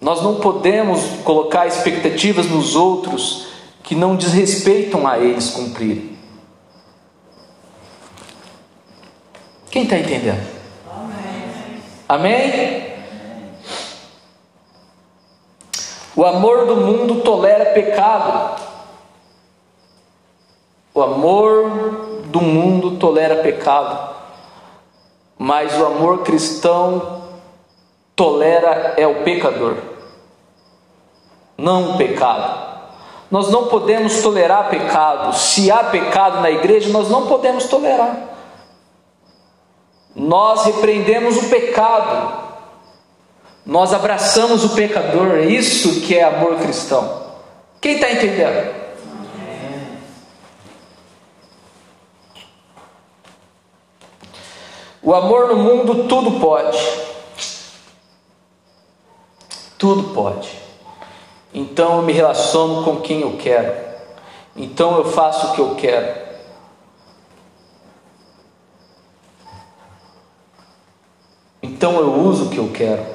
Nós 0.00 0.20
não 0.20 0.40
podemos 0.40 1.00
colocar 1.22 1.68
expectativas 1.68 2.46
nos 2.46 2.74
outros 2.74 3.46
que 3.84 3.94
não 3.94 4.16
desrespeitam 4.16 5.06
a 5.06 5.18
eles 5.18 5.50
cumprirem. 5.50 6.18
Quem 9.70 9.84
está 9.84 9.96
entendendo? 9.96 10.44
Amém? 10.90 11.82
Amém? 12.08 12.91
O 16.14 16.24
amor 16.24 16.66
do 16.66 16.76
mundo 16.76 17.22
tolera 17.22 17.72
pecado. 17.72 18.60
O 20.94 21.02
amor 21.02 22.22
do 22.26 22.40
mundo 22.40 22.98
tolera 22.98 23.42
pecado. 23.42 24.12
Mas 25.38 25.78
o 25.80 25.86
amor 25.86 26.18
cristão 26.18 27.22
tolera 28.14 28.94
é 28.96 29.06
o 29.06 29.24
pecador, 29.24 29.76
não 31.56 31.94
o 31.94 31.98
pecado. 31.98 32.70
Nós 33.30 33.50
não 33.50 33.66
podemos 33.66 34.20
tolerar 34.20 34.68
pecado. 34.68 35.34
Se 35.34 35.70
há 35.70 35.84
pecado 35.84 36.40
na 36.40 36.50
igreja, 36.50 36.92
nós 36.92 37.08
não 37.08 37.26
podemos 37.26 37.64
tolerar. 37.64 38.14
Nós 40.14 40.64
repreendemos 40.64 41.38
o 41.38 41.48
pecado, 41.48 42.51
nós 43.64 43.92
abraçamos 43.92 44.64
o 44.64 44.70
pecador, 44.70 45.36
é 45.36 45.46
isso 45.46 46.00
que 46.00 46.16
é 46.16 46.24
amor 46.24 46.56
cristão. 46.56 47.22
Quem 47.80 47.94
está 47.94 48.10
entendendo? 48.10 48.82
O 55.02 55.14
amor 55.14 55.48
no 55.48 55.56
mundo 55.56 56.06
tudo 56.06 56.40
pode. 56.40 56.78
Tudo 59.76 60.14
pode. 60.14 60.48
Então 61.52 61.96
eu 61.96 62.02
me 62.02 62.12
relaciono 62.12 62.84
com 62.84 63.00
quem 63.00 63.20
eu 63.20 63.36
quero. 63.36 63.74
Então 64.54 64.96
eu 64.96 65.04
faço 65.04 65.48
o 65.48 65.54
que 65.54 65.60
eu 65.60 65.74
quero. 65.74 66.22
Então 71.60 71.96
eu 71.96 72.20
uso 72.20 72.46
o 72.46 72.50
que 72.50 72.58
eu 72.58 72.70
quero. 72.72 73.11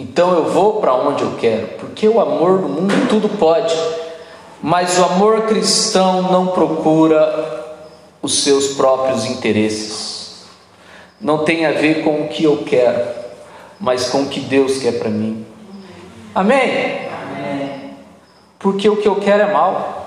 Então 0.00 0.32
eu 0.32 0.44
vou 0.44 0.80
para 0.80 0.94
onde 0.94 1.22
eu 1.22 1.32
quero, 1.38 1.66
porque 1.78 2.08
o 2.08 2.22
amor 2.22 2.62
no 2.62 2.70
mundo 2.70 3.06
tudo 3.10 3.28
pode, 3.28 3.76
mas 4.62 4.98
o 4.98 5.04
amor 5.04 5.42
cristão 5.42 6.22
não 6.22 6.46
procura 6.46 7.66
os 8.22 8.42
seus 8.42 8.68
próprios 8.68 9.26
interesses. 9.26 10.46
Não 11.20 11.44
tem 11.44 11.66
a 11.66 11.72
ver 11.72 12.02
com 12.02 12.22
o 12.22 12.28
que 12.28 12.44
eu 12.44 12.64
quero, 12.64 12.98
mas 13.78 14.08
com 14.08 14.22
o 14.22 14.26
que 14.26 14.40
Deus 14.40 14.78
quer 14.78 14.98
para 14.98 15.10
mim. 15.10 15.44
Amém? 16.34 17.00
Amém? 17.22 17.94
Porque 18.58 18.88
o 18.88 18.96
que 18.96 19.06
eu 19.06 19.16
quero 19.16 19.42
é 19.42 19.52
mal. 19.52 19.99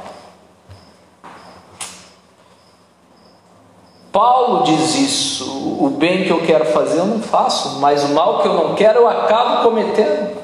Paulo 4.13 4.63
diz 4.63 4.93
isso: 4.93 5.43
o 5.83 5.89
bem 5.89 6.23
que 6.23 6.29
eu 6.29 6.45
quero 6.45 6.65
fazer 6.65 6.99
eu 6.99 7.05
não 7.07 7.19
faço, 7.19 7.79
mas 7.79 8.03
o 8.03 8.09
mal 8.09 8.43
que 8.43 8.47
eu 8.47 8.53
não 8.53 8.75
quero 8.75 8.99
eu 8.99 9.09
acabo 9.09 9.63
cometendo. 9.63 10.37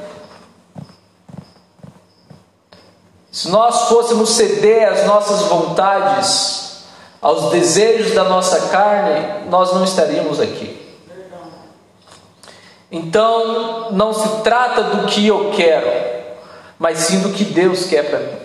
Se 3.32 3.48
nós 3.50 3.88
fôssemos 3.88 4.32
ceder 4.32 4.92
às 4.92 5.06
nossas 5.06 5.44
vontades, 5.44 6.84
aos 7.22 7.52
desejos 7.52 8.16
da 8.16 8.24
nossa 8.24 8.70
carne, 8.70 9.48
nós 9.50 9.72
não 9.72 9.84
estaríamos 9.84 10.40
aqui. 10.40 10.76
Então, 12.92 13.92
não 13.92 14.12
se 14.12 14.42
trata 14.42 14.82
do 14.82 15.06
que 15.06 15.28
eu 15.28 15.52
quero, 15.56 15.88
mas 16.80 16.98
sim 16.98 17.20
do 17.20 17.30
que 17.30 17.46
Deus 17.46 17.86
quer 17.86 18.10
para 18.10 18.18
mim. 18.18 18.38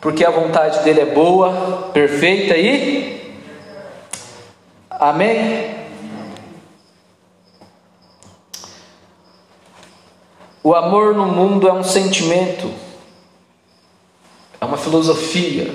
Porque 0.00 0.24
a 0.24 0.30
vontade 0.30 0.78
dele 0.84 1.00
é 1.00 1.06
boa, 1.06 1.90
perfeita 1.92 2.56
e 2.56 3.23
Amém? 4.98 5.84
O 10.62 10.74
amor 10.74 11.14
no 11.14 11.26
mundo 11.26 11.68
é 11.68 11.72
um 11.72 11.84
sentimento, 11.84 12.70
é 14.58 14.64
uma 14.64 14.78
filosofia. 14.78 15.74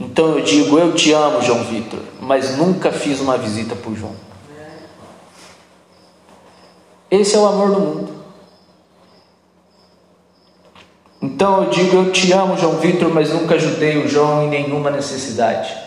Então 0.00 0.38
eu 0.38 0.42
digo: 0.42 0.78
Eu 0.78 0.94
te 0.94 1.12
amo, 1.12 1.42
João 1.42 1.62
Vitor, 1.64 2.00
mas 2.20 2.56
nunca 2.56 2.90
fiz 2.90 3.20
uma 3.20 3.36
visita 3.36 3.76
por 3.76 3.94
João. 3.94 4.16
Esse 7.10 7.36
é 7.36 7.38
o 7.38 7.46
amor 7.46 7.74
do 7.74 7.80
mundo. 7.80 8.22
Então 11.20 11.64
eu 11.64 11.70
digo: 11.70 11.96
Eu 11.96 12.10
te 12.10 12.32
amo, 12.32 12.56
João 12.56 12.78
Vitor, 12.78 13.12
mas 13.12 13.30
nunca 13.30 13.56
ajudei 13.56 13.98
o 13.98 14.08
João 14.08 14.44
em 14.44 14.48
nenhuma 14.48 14.90
necessidade. 14.90 15.81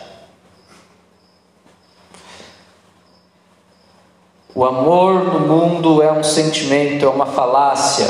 O 4.56 4.64
amor 4.64 5.26
no 5.26 5.42
mundo 5.42 6.02
é 6.02 6.10
um 6.10 6.24
sentimento, 6.24 7.06
é 7.06 7.10
uma 7.10 7.26
falácia. 7.26 8.08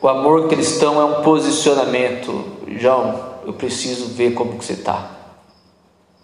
O 0.00 0.06
amor 0.06 0.46
cristão 0.46 1.00
é 1.00 1.04
um 1.04 1.22
posicionamento. 1.24 2.44
João, 2.78 3.18
eu 3.44 3.52
preciso 3.52 4.14
ver 4.14 4.32
como 4.32 4.56
que 4.56 4.64
você 4.64 4.74
está. 4.74 5.10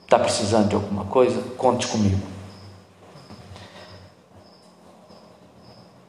Está 0.04 0.16
precisando 0.16 0.68
de 0.68 0.76
alguma 0.76 1.06
coisa? 1.06 1.42
Conte 1.58 1.88
comigo. 1.88 2.20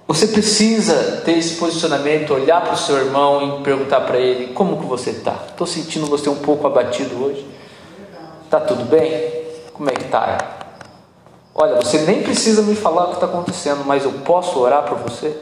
Você 0.08 0.28
precisa 0.28 1.22
ter 1.26 1.40
esse 1.40 1.56
posicionamento, 1.56 2.36
olhar 2.36 2.62
para 2.62 2.74
o 2.74 2.78
seu 2.78 2.98
irmão 2.98 3.60
e 3.60 3.64
perguntar 3.64 4.02
para 4.02 4.20
ele 4.20 4.54
como 4.54 4.78
que 4.78 4.86
você 4.86 5.10
está. 5.10 5.44
Estou 5.50 5.66
sentindo 5.66 6.06
você 6.06 6.30
um 6.30 6.38
pouco 6.38 6.68
abatido 6.68 7.26
hoje. 7.26 7.44
Está 8.46 8.60
tudo 8.60 8.86
bem? 8.86 9.44
Como 9.74 9.90
é 9.90 9.94
que 9.94 10.04
está? 10.04 10.67
Olha, 11.60 11.78
você 11.78 11.98
nem 12.02 12.22
precisa 12.22 12.62
me 12.62 12.76
falar 12.76 13.06
o 13.06 13.08
que 13.08 13.14
está 13.16 13.26
acontecendo, 13.26 13.84
mas 13.84 14.06
eu 14.06 14.12
posso 14.24 14.60
orar 14.60 14.84
por 14.84 15.00
você? 15.00 15.42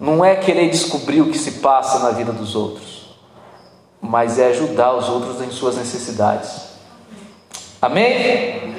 Não 0.00 0.24
é 0.24 0.34
querer 0.36 0.70
descobrir 0.70 1.20
o 1.20 1.30
que 1.30 1.36
se 1.36 1.60
passa 1.60 1.98
na 1.98 2.12
vida 2.12 2.32
dos 2.32 2.56
outros, 2.56 3.14
mas 4.00 4.38
é 4.38 4.46
ajudar 4.46 4.94
os 4.94 5.06
outros 5.10 5.42
em 5.42 5.50
suas 5.50 5.76
necessidades. 5.76 6.62
Amém? 7.82 8.74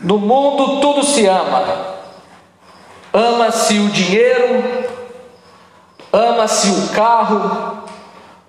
No 0.00 0.18
mundo 0.18 0.80
tudo 0.80 1.06
se 1.06 1.24
ama. 1.26 1.94
Ama-se 3.12 3.78
o 3.78 3.90
dinheiro, 3.90 4.90
ama-se 6.12 6.68
o 6.68 6.88
carro, 6.88 7.84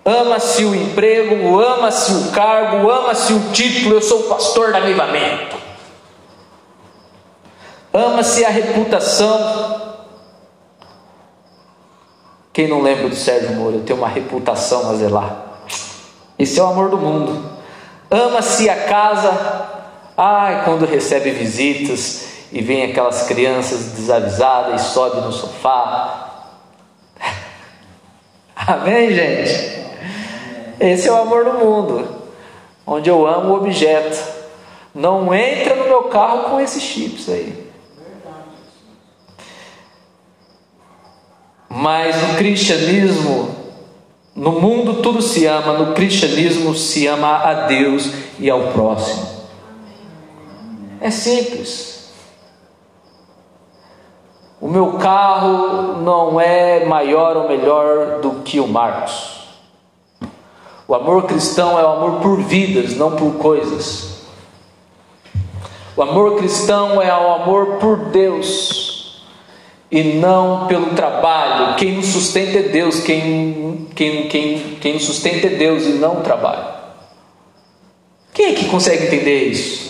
ama-se 0.04 0.64
o 0.64 0.74
emprego, 0.74 1.60
ama-se 1.60 2.12
o 2.14 2.32
cargo, 2.32 2.90
ama-se 2.90 3.32
o 3.32 3.52
título. 3.52 3.94
Eu 3.94 4.02
sou 4.02 4.24
pastor 4.24 4.72
da 4.72 4.78
avivamento 4.78 5.67
ama-se 7.92 8.44
a 8.44 8.48
reputação. 8.48 9.96
Quem 12.52 12.68
não 12.68 12.82
lembra 12.82 13.08
do 13.08 13.14
Sérgio 13.14 13.52
Moro? 13.52 13.80
Tenho 13.80 13.98
uma 13.98 14.08
reputação 14.08 14.90
a 14.90 14.94
zelar. 14.94 15.44
Esse 16.38 16.58
é 16.58 16.62
o 16.62 16.66
amor 16.66 16.90
do 16.90 16.98
mundo. 16.98 17.50
Ama-se 18.10 18.68
a 18.68 18.84
casa. 18.84 19.30
Ai, 20.16 20.64
quando 20.64 20.84
recebe 20.84 21.30
visitas 21.30 22.26
e 22.50 22.60
vem 22.60 22.84
aquelas 22.84 23.22
crianças 23.24 23.92
desavisadas 23.92 24.80
e 24.80 24.84
sobe 24.92 25.20
no 25.20 25.32
sofá. 25.32 26.48
Amém, 28.56 29.12
gente? 29.12 29.78
Esse 30.80 31.08
é 31.08 31.12
o 31.12 31.16
amor 31.16 31.44
do 31.44 31.52
mundo, 31.54 32.08
onde 32.86 33.10
eu 33.10 33.26
amo 33.26 33.52
o 33.52 33.56
objeto. 33.56 34.18
Não 34.94 35.32
entra 35.34 35.76
no 35.76 35.84
meu 35.84 36.04
carro 36.04 36.50
com 36.50 36.60
esses 36.60 36.82
chips 36.82 37.28
aí. 37.28 37.67
Mas 41.68 42.16
no 42.22 42.36
cristianismo, 42.36 43.50
no 44.34 44.52
mundo 44.52 45.02
tudo 45.02 45.20
se 45.20 45.44
ama, 45.44 45.74
no 45.74 45.92
cristianismo 45.92 46.74
se 46.74 47.06
ama 47.06 47.36
a 47.44 47.54
Deus 47.66 48.10
e 48.38 48.48
ao 48.48 48.68
próximo. 48.68 49.26
É 51.00 51.10
simples. 51.10 52.08
O 54.60 54.66
meu 54.66 54.94
carro 54.94 56.00
não 56.02 56.40
é 56.40 56.84
maior 56.84 57.36
ou 57.36 57.48
melhor 57.48 58.20
do 58.20 58.42
que 58.42 58.58
o 58.58 58.66
Marcos. 58.66 59.38
O 60.88 60.94
amor 60.94 61.24
cristão 61.24 61.78
é 61.78 61.84
o 61.84 61.88
amor 61.88 62.20
por 62.20 62.40
vidas, 62.40 62.96
não 62.96 63.14
por 63.14 63.34
coisas. 63.34 64.22
O 65.94 66.02
amor 66.02 66.36
cristão 66.36 67.00
é 67.02 67.12
o 67.12 67.34
amor 67.34 67.76
por 67.76 68.06
Deus 68.06 68.87
e 69.90 70.02
não 70.02 70.66
pelo 70.66 70.94
trabalho. 70.94 71.76
Quem 71.76 71.92
nos 71.92 72.06
sustenta 72.06 72.58
é 72.58 72.62
Deus, 72.62 73.00
quem, 73.00 73.88
quem, 73.94 74.28
quem, 74.28 74.58
quem 74.80 74.94
nos 74.94 75.04
sustenta 75.04 75.46
é 75.46 75.50
Deus 75.50 75.84
e 75.84 75.92
não 75.92 76.18
o 76.18 76.22
trabalho. 76.22 76.78
Quem 78.32 78.46
é 78.46 78.52
que 78.52 78.66
consegue 78.66 79.06
entender 79.06 79.48
isso? 79.48 79.88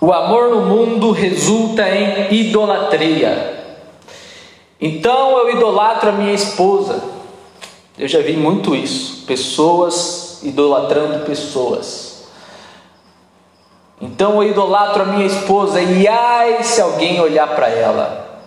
O 0.00 0.12
amor 0.12 0.50
no 0.50 0.62
mundo 0.62 1.12
resulta 1.12 1.88
em 1.88 2.34
idolatria. 2.34 3.78
Então 4.80 5.38
eu 5.38 5.56
idolatro 5.56 6.08
a 6.08 6.12
minha 6.12 6.34
esposa. 6.34 7.00
Eu 7.96 8.08
já 8.08 8.20
vi 8.20 8.32
muito 8.32 8.74
isso. 8.74 9.24
Pessoas 9.26 10.21
idolatrando 10.42 11.24
pessoas. 11.24 12.24
Então 14.00 14.42
eu 14.42 14.50
idolatro 14.50 15.02
a 15.02 15.06
minha 15.06 15.26
esposa 15.26 15.80
e 15.80 16.08
ai 16.08 16.62
se 16.64 16.80
alguém 16.80 17.20
olhar 17.20 17.54
para 17.54 17.68
ela. 17.68 18.40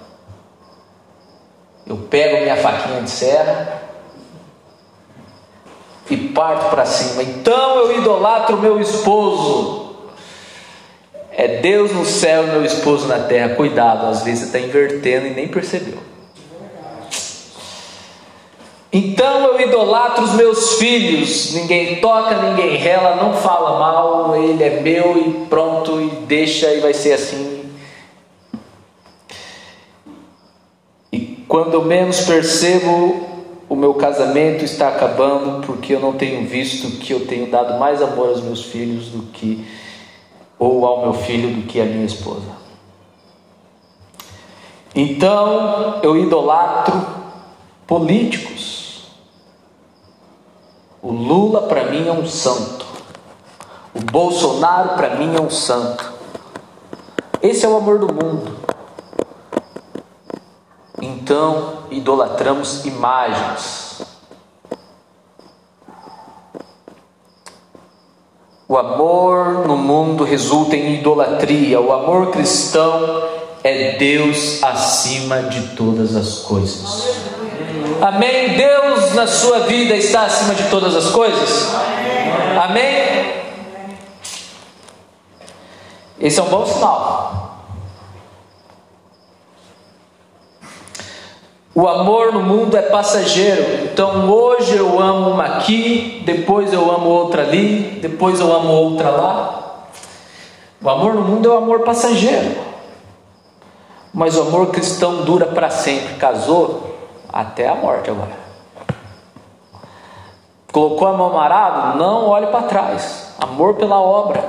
Eu 1.88 1.98
pego 1.98 2.42
minha 2.42 2.58
faquinha 2.58 3.02
de 3.02 3.10
serra 3.10 3.84
e 6.10 6.18
parto 6.18 6.70
para 6.70 6.86
cima. 6.86 7.24
Então 7.24 7.78
eu 7.78 8.00
idolatro 8.00 8.58
meu 8.58 8.80
esposo. 8.82 9.86
É 11.32 11.60
Deus 11.60 11.92
no 11.92 12.06
céu 12.06 12.48
e 12.48 12.52
meu 12.52 12.66
esposo 12.66 13.08
na 13.08 13.20
terra. 13.20 13.56
Cuidado, 13.56 14.08
às 14.08 14.24
vezes 14.24 14.40
você 14.40 14.58
está 14.58 14.60
invertendo 14.60 15.28
e 15.28 15.32
nem 15.32 15.48
percebeu. 15.48 16.15
Então 18.98 19.44
eu 19.48 19.60
idolatro 19.60 20.24
os 20.24 20.36
meus 20.36 20.76
filhos, 20.76 21.54
ninguém 21.54 22.00
toca, 22.00 22.42
ninguém 22.42 22.78
rela, 22.78 23.18
não 23.18 23.34
fala 23.34 23.78
mal, 23.78 24.34
ele 24.38 24.64
é 24.64 24.80
meu 24.80 25.18
e 25.18 25.46
pronto, 25.48 26.00
e 26.00 26.08
deixa 26.26 26.74
e 26.74 26.80
vai 26.80 26.94
ser 26.94 27.12
assim. 27.12 27.70
E 31.12 31.44
quando 31.46 31.74
eu 31.74 31.84
menos 31.84 32.22
percebo, 32.22 33.20
o 33.68 33.76
meu 33.76 33.96
casamento 33.96 34.64
está 34.64 34.88
acabando 34.88 35.66
porque 35.68 35.94
eu 35.94 36.00
não 36.00 36.14
tenho 36.14 36.48
visto 36.48 36.98
que 36.98 37.12
eu 37.12 37.28
tenho 37.28 37.52
dado 37.52 37.78
mais 37.78 38.02
amor 38.02 38.30
aos 38.30 38.42
meus 38.42 38.64
filhos 38.64 39.10
do 39.10 39.24
que, 39.24 39.68
ou 40.58 40.86
ao 40.86 41.02
meu 41.02 41.14
filho 41.14 41.50
do 41.50 41.68
que 41.68 41.82
à 41.82 41.84
minha 41.84 42.06
esposa. 42.06 42.48
Então 44.96 46.00
eu 46.02 46.16
idolatro 46.16 47.06
políticos 47.86 48.75
O 51.06 51.12
Lula 51.12 51.62
para 51.62 51.86
mim 51.92 52.08
é 52.08 52.12
um 52.12 52.26
santo. 52.26 52.84
O 53.94 54.00
Bolsonaro 54.12 54.96
para 54.96 55.18
mim 55.18 55.36
é 55.36 55.40
um 55.40 55.52
santo. 55.52 56.12
Esse 57.44 57.64
é 57.64 57.70
o 57.70 57.78
amor 57.78 58.00
do 58.00 58.12
mundo. 58.12 58.58
Então, 61.00 61.84
idolatramos 61.92 62.86
imagens. 62.86 64.02
O 68.68 68.76
amor 68.76 69.68
no 69.68 69.78
mundo 69.78 70.24
resulta 70.24 70.76
em 70.76 70.96
idolatria. 70.96 71.80
O 71.80 71.94
amor 71.94 72.32
cristão 72.32 73.30
é 73.64 73.96
Deus 73.98 74.64
acima 74.64 75.44
de 75.44 75.76
todas 75.76 76.16
as 76.16 76.40
coisas. 76.40 77.35
Amém? 78.02 78.56
Deus 78.56 79.14
na 79.14 79.28
sua 79.28 79.62
vida 79.62 79.96
está 79.96 80.24
acima 80.24 80.56
de 80.56 80.70
todas 80.70 80.96
as 80.96 81.08
coisas? 81.12 81.74
Amém? 82.64 83.44
Esse 86.20 86.40
é 86.40 86.44
um 86.44 86.48
bom 86.48 86.66
sinal. 86.66 87.36
O 91.74 91.90
amor 91.90 92.32
no 92.32 92.42
mundo 92.42 92.78
é 92.78 92.82
passageiro. 92.84 93.84
Então 93.84 94.30
hoje 94.32 94.78
eu 94.78 94.98
amo 94.98 95.32
uma 95.32 95.44
aqui, 95.44 96.24
depois 96.26 96.72
eu 96.72 96.90
amo 96.90 97.10
outra 97.10 97.42
ali, 97.42 98.00
depois 98.02 98.40
eu 98.40 98.56
amo 98.56 98.72
outra 98.72 99.10
lá. 99.10 99.88
O 100.82 100.90
amor 100.90 101.14
no 101.16 101.22
mundo 101.22 101.52
é 101.52 101.54
o 101.54 101.58
amor 101.58 101.82
passageiro. 101.82 102.56
Mas 104.14 104.38
o 104.38 104.44
amor 104.44 104.68
cristão 104.68 105.24
dura 105.24 105.48
para 105.48 105.70
sempre. 105.70 106.16
Casou 106.16 106.85
até 107.36 107.68
a 107.68 107.76
morte 107.76 108.10
agora. 108.10 108.32
Colocou 110.72 111.06
a 111.06 111.18
mão 111.18 111.32
amarado? 111.32 111.98
Não 111.98 112.30
olhe 112.30 112.48
para 112.48 112.68
trás. 112.68 113.36
Amor 113.38 113.74
pela 113.74 114.00
obra. 114.00 114.42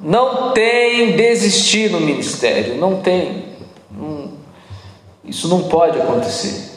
Não 0.00 0.50
tem 0.50 1.14
desistir 1.14 1.92
no 1.92 2.00
ministério. 2.00 2.74
Não 2.74 3.00
tem. 3.00 3.54
Isso 5.24 5.46
não 5.46 5.68
pode 5.68 6.00
acontecer. 6.00 6.76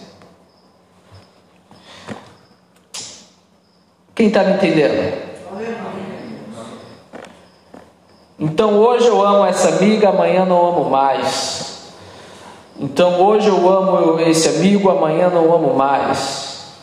Quem 4.13 4.27
está 4.27 4.43
me 4.43 4.53
entendendo? 4.53 5.23
Então 8.37 8.77
hoje 8.77 9.07
eu 9.07 9.25
amo 9.25 9.45
essa 9.45 9.69
amiga, 9.69 10.09
amanhã 10.09 10.45
não 10.45 10.67
amo 10.67 10.89
mais. 10.89 11.62
Então 12.93 13.19
hoje 13.19 13.47
eu 13.47 13.67
amo 13.67 14.19
esse 14.19 14.47
amigo, 14.49 14.87
amanhã 14.87 15.27
não 15.27 15.51
amo 15.51 15.73
mais. 15.73 16.75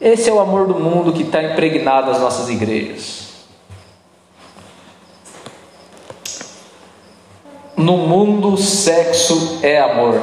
Esse 0.00 0.28
é 0.28 0.32
o 0.32 0.40
amor 0.40 0.66
do 0.66 0.74
mundo 0.74 1.12
que 1.12 1.22
está 1.22 1.40
impregnado 1.40 2.10
nas 2.10 2.20
nossas 2.20 2.48
igrejas. 2.48 3.28
No 7.76 7.98
mundo, 7.98 8.56
sexo 8.56 9.60
é 9.62 9.80
amor. 9.80 10.20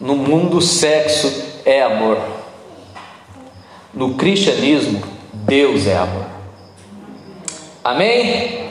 No 0.00 0.16
mundo, 0.16 0.60
sexo 0.60 1.60
é 1.64 1.80
amor. 1.80 2.18
No 3.94 4.14
cristianismo, 4.14 5.00
Deus 5.32 5.86
é 5.86 5.96
amor. 5.96 6.26
Amém? 7.84 8.69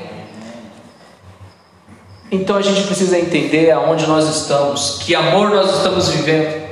Então 2.32 2.58
a 2.58 2.62
gente 2.62 2.84
precisa 2.84 3.18
entender 3.18 3.72
aonde 3.72 4.06
nós 4.06 4.28
estamos, 4.28 5.00
que 5.00 5.16
amor 5.16 5.50
nós 5.50 5.78
estamos 5.78 6.10
vivendo. 6.10 6.70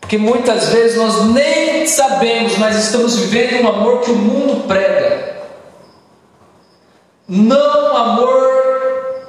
Porque 0.00 0.18
muitas 0.18 0.68
vezes 0.68 0.96
nós 0.96 1.24
nem 1.26 1.86
sabemos, 1.86 2.58
mas 2.58 2.76
estamos 2.76 3.16
vivendo 3.16 3.64
um 3.64 3.68
amor 3.68 4.00
que 4.00 4.10
o 4.10 4.16
mundo 4.16 4.66
prega. 4.66 5.36
Não 7.26 7.96
amor 7.96 9.24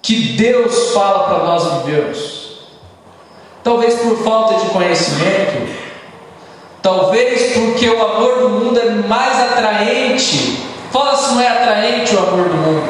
que 0.00 0.36
Deus 0.36 0.92
fala 0.92 1.24
para 1.24 1.44
nós 1.44 1.82
vivermos. 1.82 2.38
Talvez 3.62 3.96
por 3.96 4.16
falta 4.24 4.64
de 4.64 4.70
conhecimento, 4.70 5.68
talvez 6.80 7.52
porque 7.52 7.88
o 7.90 8.02
amor 8.02 8.38
do 8.38 8.48
mundo 8.48 8.80
é 8.80 8.90
mais 9.06 9.38
atraente. 9.38 10.67
Fala 10.90 11.16
se 11.16 11.34
não 11.34 11.40
é 11.40 11.48
atraente 11.48 12.14
o 12.14 12.18
amor 12.18 12.48
do 12.48 12.56
mundo. 12.56 12.88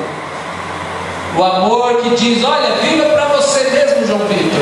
O 1.37 1.45
amor 1.45 1.97
que 2.03 2.11
diz: 2.17 2.45
Olha, 2.45 2.77
viva 2.77 3.11
para 3.11 3.27
você 3.27 3.71
mesmo, 3.71 4.07
João 4.07 4.21
Vitor. 4.21 4.61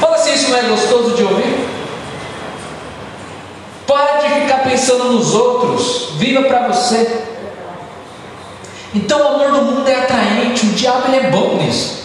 Fala 0.00 0.18
se 0.18 0.34
isso 0.34 0.50
não 0.50 0.58
é 0.58 0.62
gostoso 0.62 1.14
de 1.14 1.22
ouvir. 1.22 1.68
Pare 3.86 4.28
de 4.28 4.40
ficar 4.40 4.58
pensando 4.64 5.12
nos 5.12 5.34
outros, 5.34 6.10
viva 6.16 6.42
para 6.42 6.68
você. 6.68 7.22
Então 8.94 9.20
o 9.20 9.28
amor 9.34 9.50
do 9.52 9.62
mundo 9.62 9.88
é 9.88 9.94
atraente, 9.94 10.66
o 10.66 10.70
diabo 10.70 11.08
ele 11.08 11.26
é 11.26 11.30
bom 11.30 11.56
nisso. 11.56 12.04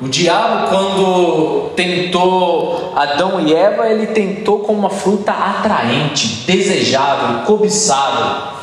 O 0.00 0.08
diabo, 0.08 0.68
quando 0.68 1.70
tentou 1.76 2.92
Adão 2.96 3.40
e 3.46 3.54
Eva, 3.54 3.88
ele 3.88 4.08
tentou 4.08 4.58
com 4.58 4.72
uma 4.72 4.90
fruta 4.90 5.30
atraente, 5.30 6.44
desejável, 6.44 7.44
cobiçável. 7.46 8.61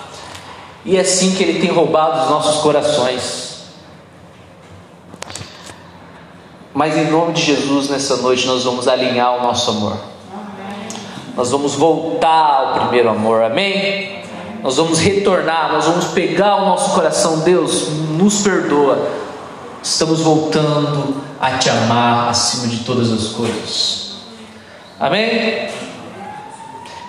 E 0.89 0.97
é 0.97 1.01
assim 1.01 1.35
que 1.35 1.43
ele 1.43 1.59
tem 1.59 1.69
roubado 1.69 2.23
os 2.23 2.29
nossos 2.31 2.63
corações. 2.63 3.59
Mas 6.73 6.97
em 6.97 7.11
nome 7.11 7.33
de 7.33 7.43
Jesus, 7.43 7.89
nessa 7.89 8.17
noite, 8.17 8.47
nós 8.47 8.63
vamos 8.63 8.87
alinhar 8.87 9.35
o 9.37 9.43
nosso 9.43 9.69
amor. 9.69 9.97
Nós 11.35 11.51
vamos 11.51 11.75
voltar 11.75 12.71
ao 12.71 12.79
primeiro 12.79 13.09
amor, 13.09 13.43
amém? 13.43 14.17
nós 14.63 14.77
vamos 14.77 14.99
retornar, 14.99 15.71
nós 15.71 15.85
vamos 15.85 16.05
pegar 16.07 16.55
o 16.57 16.65
nosso 16.65 16.93
coração, 16.95 17.41
Deus, 17.41 17.87
nos 18.17 18.41
perdoa. 18.41 19.07
Estamos 19.81 20.21
voltando 20.21 21.15
a 21.39 21.51
te 21.51 21.69
amar 21.69 22.29
acima 22.29 22.67
de 22.67 22.79
todas 22.83 23.11
as 23.11 23.27
coisas. 23.27 24.15
Amém? 24.99 25.69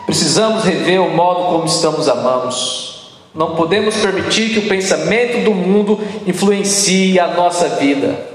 Precisamos 0.04 0.64
rever 0.64 1.00
o 1.00 1.10
modo 1.10 1.46
como 1.52 1.64
estamos 1.64 2.08
amamos. 2.08 2.89
Não 3.34 3.54
podemos 3.54 3.96
permitir 3.96 4.50
que 4.52 4.58
o 4.58 4.68
pensamento 4.68 5.44
do 5.44 5.54
mundo 5.54 6.00
influencie 6.26 7.18
a 7.20 7.28
nossa 7.28 7.68
vida. 7.68 8.28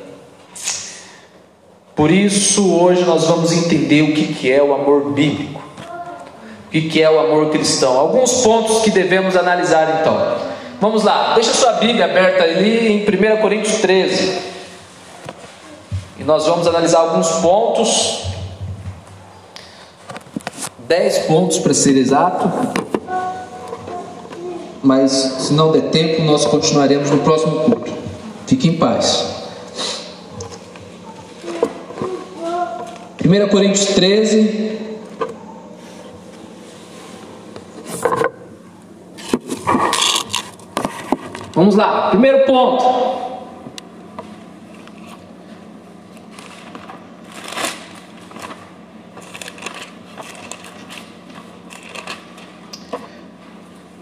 Por 1.93 2.12
isso, 2.12 2.73
hoje 2.73 3.03
nós 3.03 3.25
vamos 3.25 3.51
entender 3.51 4.01
o 4.01 4.13
que 4.13 4.51
é 4.51 4.62
o 4.62 4.73
amor 4.73 5.12
bíblico 5.12 5.62
e 6.71 6.81
que 6.81 7.01
é 7.01 7.10
o 7.10 7.19
amor 7.19 7.51
cristão. 7.51 7.97
Alguns 7.97 8.41
pontos 8.41 8.81
que 8.84 8.91
devemos 8.91 9.36
analisar 9.36 10.01
então. 10.01 10.38
Vamos 10.79 11.03
lá, 11.03 11.34
deixa 11.36 11.53
sua 11.53 11.73
Bíblia 11.73 12.05
aberta 12.05 12.43
ali 12.43 12.88
em 12.88 13.38
1 13.38 13.41
Coríntios 13.41 13.79
13. 13.79 14.38
E 16.19 16.23
nós 16.23 16.45
vamos 16.45 16.67
analisar 16.67 16.99
alguns 16.99 17.29
pontos. 17.41 18.23
Dez 20.79 21.19
pontos 21.19 21.60
para 21.60 21.73
ser 21.73 21.97
exato. 21.97 22.51
Mas 24.86 25.12
se 25.12 25.54
não 25.54 25.71
der 25.71 25.89
tempo, 25.89 26.21
nós 26.21 26.45
continuaremos 26.45 27.10
no 27.10 27.17
próximo 27.17 27.62
culto. 27.62 27.91
Fique 28.45 28.67
em 28.67 28.78
paz. 28.78 29.34
1 33.26 33.50
Coríntios 33.50 33.88
13, 33.88 34.76
Vamos 41.56 41.76
lá, 41.76 42.10
primeiro 42.10 42.45
ponto. 42.45 43.15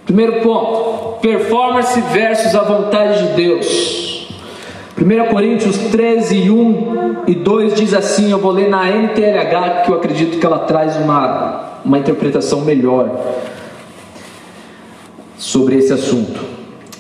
Primeiro 0.06 0.42
ponto, 0.42 0.73
performance 1.24 2.00
versus 2.12 2.54
a 2.54 2.64
vontade 2.64 3.30
de 3.30 3.34
Deus. 3.36 4.28
1 5.00 5.32
Coríntios 5.32 5.78
13, 5.78 6.52
1 6.52 7.24
e 7.26 7.34
2 7.34 7.76
diz 7.76 7.94
assim: 7.94 8.30
Eu 8.30 8.40
vou 8.40 8.52
ler 8.52 8.70
na 8.70 8.90
NTLH, 8.90 9.84
que 9.86 9.92
eu 9.92 9.96
acredito 9.96 10.38
que 10.38 10.46
ela 10.46 10.60
traz 10.60 10.98
uma, 10.98 11.80
uma 11.86 11.98
interpretação 11.98 12.62
melhor 12.62 13.10
sobre 15.38 15.78
esse 15.78 15.94
assunto. 15.94 16.42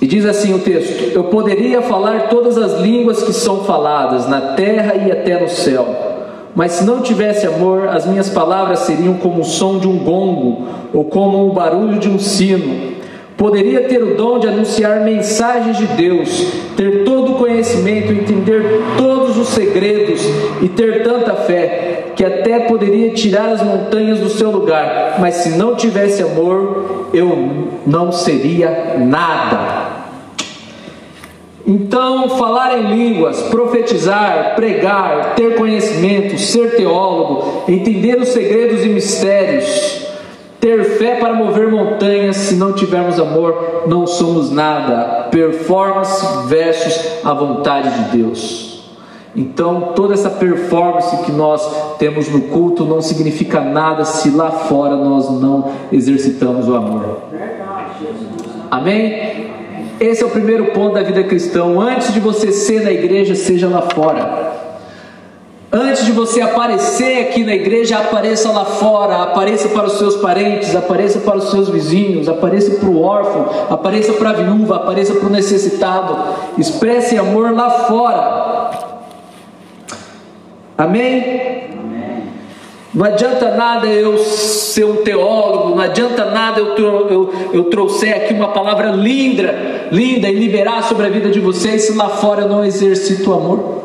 E 0.02 0.08
diz 0.08 0.26
assim 0.26 0.54
o 0.54 0.60
texto: 0.60 1.12
Eu 1.14 1.26
poderia 1.26 1.82
falar 1.82 2.30
todas 2.30 2.58
as 2.58 2.80
línguas 2.80 3.24
que 3.24 3.34
são 3.34 3.66
faladas 3.66 4.26
na 4.26 4.54
terra 4.54 4.96
e 4.96 5.12
até 5.12 5.38
no 5.38 5.50
céu, 5.50 5.86
mas 6.56 6.72
se 6.74 6.86
não 6.86 7.02
tivesse 7.02 7.46
amor, 7.46 7.90
as 7.90 8.06
minhas 8.06 8.30
palavras 8.30 8.80
seriam 8.80 9.16
como 9.16 9.42
o 9.42 9.46
som 9.46 9.80
de 9.80 9.88
um 9.88 9.98
gongo 9.98 10.66
ou 10.94 11.04
como 11.04 11.46
o 11.50 11.52
barulho 11.52 12.00
de 12.00 12.08
um 12.08 12.18
sino. 12.18 12.93
Poderia 13.44 13.82
ter 13.82 14.02
o 14.02 14.16
dom 14.16 14.40
de 14.40 14.48
anunciar 14.48 15.02
mensagens 15.02 15.78
de 15.78 15.86
Deus, 15.86 16.48
ter 16.78 17.04
todo 17.04 17.34
o 17.34 17.36
conhecimento, 17.36 18.14
entender 18.14 18.82
todos 18.98 19.38
os 19.38 19.50
segredos 19.50 20.22
e 20.62 20.70
ter 20.70 21.04
tanta 21.04 21.34
fé 21.34 22.06
que 22.16 22.24
até 22.24 22.62
poderia 22.62 23.10
tirar 23.10 23.50
as 23.50 23.62
montanhas 23.62 24.22
do 24.22 24.30
seu 24.30 24.50
lugar, 24.50 25.18
mas 25.20 25.36
se 25.36 25.58
não 25.58 25.76
tivesse 25.76 26.24
amor, 26.24 27.10
eu 27.14 27.82
não 27.86 28.14
seria 28.14 28.96
nada. 29.00 29.92
Então, 31.68 32.30
falar 32.30 32.78
em 32.78 32.96
línguas, 32.96 33.42
profetizar, 33.42 34.54
pregar, 34.56 35.36
ter 35.36 35.56
conhecimento, 35.56 36.40
ser 36.40 36.78
teólogo, 36.78 37.64
entender 37.68 38.22
os 38.22 38.30
segredos 38.30 38.86
e 38.86 38.88
mistérios, 38.88 40.03
ter 40.64 40.82
fé 40.98 41.16
para 41.16 41.34
mover 41.34 41.70
montanhas, 41.70 42.38
se 42.38 42.56
não 42.56 42.72
tivermos 42.72 43.20
amor, 43.20 43.84
não 43.86 44.08
somos 44.08 44.50
nada. 44.50 45.28
Performance 45.30 46.48
versus 46.48 47.22
a 47.22 47.34
vontade 47.34 47.90
de 47.90 48.18
Deus. 48.18 48.82
Então, 49.36 49.92
toda 49.94 50.14
essa 50.14 50.30
performance 50.30 51.18
que 51.26 51.34
nós 51.34 51.98
temos 51.98 52.30
no 52.30 52.44
culto 52.44 52.86
não 52.86 53.02
significa 53.02 53.60
nada 53.60 54.06
se 54.06 54.30
lá 54.30 54.52
fora 54.52 54.96
nós 54.96 55.30
não 55.30 55.70
exercitamos 55.92 56.70
o 56.70 56.76
amor. 56.76 57.24
Amém? 58.72 59.48
Esse 60.00 60.24
é 60.24 60.26
o 60.26 60.30
primeiro 60.30 60.68
ponto 60.68 60.94
da 60.94 61.04
vida 61.04 61.26
cristã. 61.26 61.66
Antes 61.78 62.14
de 62.14 62.22
você 62.22 62.54
ser 62.54 62.84
na 62.84 62.92
igreja, 62.92 63.36
seja 63.36 63.68
lá 63.68 63.82
fora. 63.82 64.53
Antes 65.76 66.06
de 66.06 66.12
você 66.12 66.40
aparecer 66.40 67.24
aqui 67.24 67.44
na 67.44 67.56
igreja, 67.56 67.98
apareça 67.98 68.52
lá 68.52 68.64
fora, 68.64 69.24
apareça 69.24 69.70
para 69.70 69.88
os 69.88 69.94
seus 69.94 70.16
parentes, 70.18 70.76
apareça 70.76 71.20
para 71.22 71.38
os 71.38 71.50
seus 71.50 71.68
vizinhos, 71.68 72.30
apareça 72.30 72.76
para 72.76 72.88
o 72.88 73.02
órfão, 73.02 73.50
apareça 73.72 74.14
para 74.14 74.30
a 74.30 74.34
viúva, 74.34 74.76
apareça 74.76 75.16
para 75.16 75.26
o 75.28 75.32
necessitado. 75.32 76.16
Expresse 76.60 77.18
amor 77.18 77.52
lá 77.54 77.72
fora. 77.72 78.70
Amém? 80.78 81.64
Não 82.94 83.08
adianta 83.08 83.56
nada 83.56 83.88
eu 83.88 84.20
ser 84.20 84.86
um 84.86 84.98
teólogo, 84.98 85.70
não 85.70 85.82
adianta 85.82 86.26
nada 86.26 86.60
eu, 86.60 86.78
eu, 86.78 87.34
eu 87.52 87.64
trouxer 87.64 88.16
aqui 88.16 88.32
uma 88.32 88.50
palavra 88.50 88.92
linda, 88.92 89.88
linda 89.92 90.30
e 90.30 90.36
liberar 90.36 90.84
sobre 90.84 91.08
a 91.08 91.10
vida 91.10 91.32
de 91.32 91.40
vocês 91.40 91.86
se 91.86 91.98
lá 91.98 92.10
fora 92.10 92.44
eu 92.44 92.48
não 92.48 92.64
exercito 92.64 93.32
o 93.32 93.34
amor. 93.34 93.83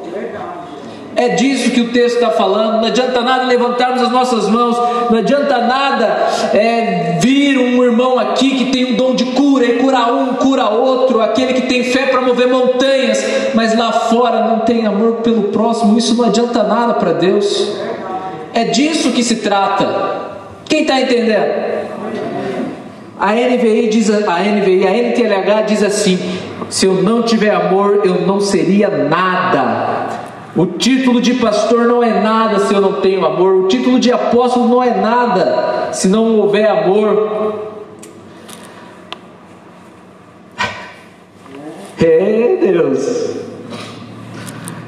É 1.21 1.31
disso 1.31 1.73
que 1.73 1.81
o 1.81 1.89
texto 1.89 2.15
está 2.15 2.31
falando. 2.31 2.81
Não 2.81 2.85
adianta 2.85 3.21
nada 3.23 3.43
levantarmos 3.43 4.01
as 4.01 4.09
nossas 4.09 4.49
mãos, 4.49 4.77
não 5.11 5.19
adianta 5.19 5.59
nada 5.59 6.29
é, 6.55 7.19
vir 7.21 7.59
um 7.59 7.83
irmão 7.83 8.21
aqui 8.21 8.51
que 8.51 8.67
tem 8.67 8.93
um 8.93 8.95
dom 8.95 9.17
de 9.17 9.25
cura 9.25 9.67
e 9.67 9.79
curar 9.79 10.13
um, 10.13 10.35
cura 10.35 10.69
outro, 10.69 11.21
aquele 11.21 11.55
que 11.55 11.63
tem 11.63 11.83
fé 11.83 12.07
para 12.07 12.21
mover 12.21 12.47
montanhas, 12.47 13.21
mas 13.53 13.77
lá 13.77 13.91
fora 13.91 14.47
não 14.47 14.61
tem 14.61 14.87
amor 14.87 15.15
pelo 15.15 15.49
próximo. 15.49 15.99
Isso 15.99 16.15
não 16.15 16.27
adianta 16.27 16.63
nada 16.63 16.95
para 16.95 17.15
Deus. 17.15 17.77
É 18.55 18.67
disso 18.67 19.11
que 19.11 19.25
se 19.25 19.37
trata. 19.39 19.89
Quem 20.67 20.83
está 20.83 21.01
entendendo? 21.01 21.89
A 23.19 23.33
NVI 23.33 23.89
diz, 23.89 24.09
a 24.09 24.39
NVI, 24.39 24.87
a 24.87 24.93
NTLH 24.93 25.63
diz 25.67 25.83
assim: 25.83 26.17
se 26.71 26.87
eu 26.87 27.03
não 27.03 27.23
tiver 27.23 27.51
amor, 27.51 28.03
eu 28.05 28.21
não 28.25 28.41
seria 28.41 28.89
nada. 28.89 30.18
O 30.59 30.67
título 30.67 31.21
de 31.21 31.35
pastor 31.35 31.87
não 31.87 32.03
é 32.03 32.21
nada 32.21 32.59
se 32.59 32.75
eu 32.75 32.81
não 32.81 32.95
tenho 32.95 33.25
amor. 33.25 33.55
O 33.55 33.69
título 33.69 34.01
de 34.01 34.11
apóstolo 34.11 34.67
não 34.67 34.83
é 34.83 35.01
nada 35.01 35.91
se 35.93 36.09
não 36.09 36.37
houver 36.41 36.69
amor. 36.69 37.69
É 42.03 42.59
Deus. 42.61 43.37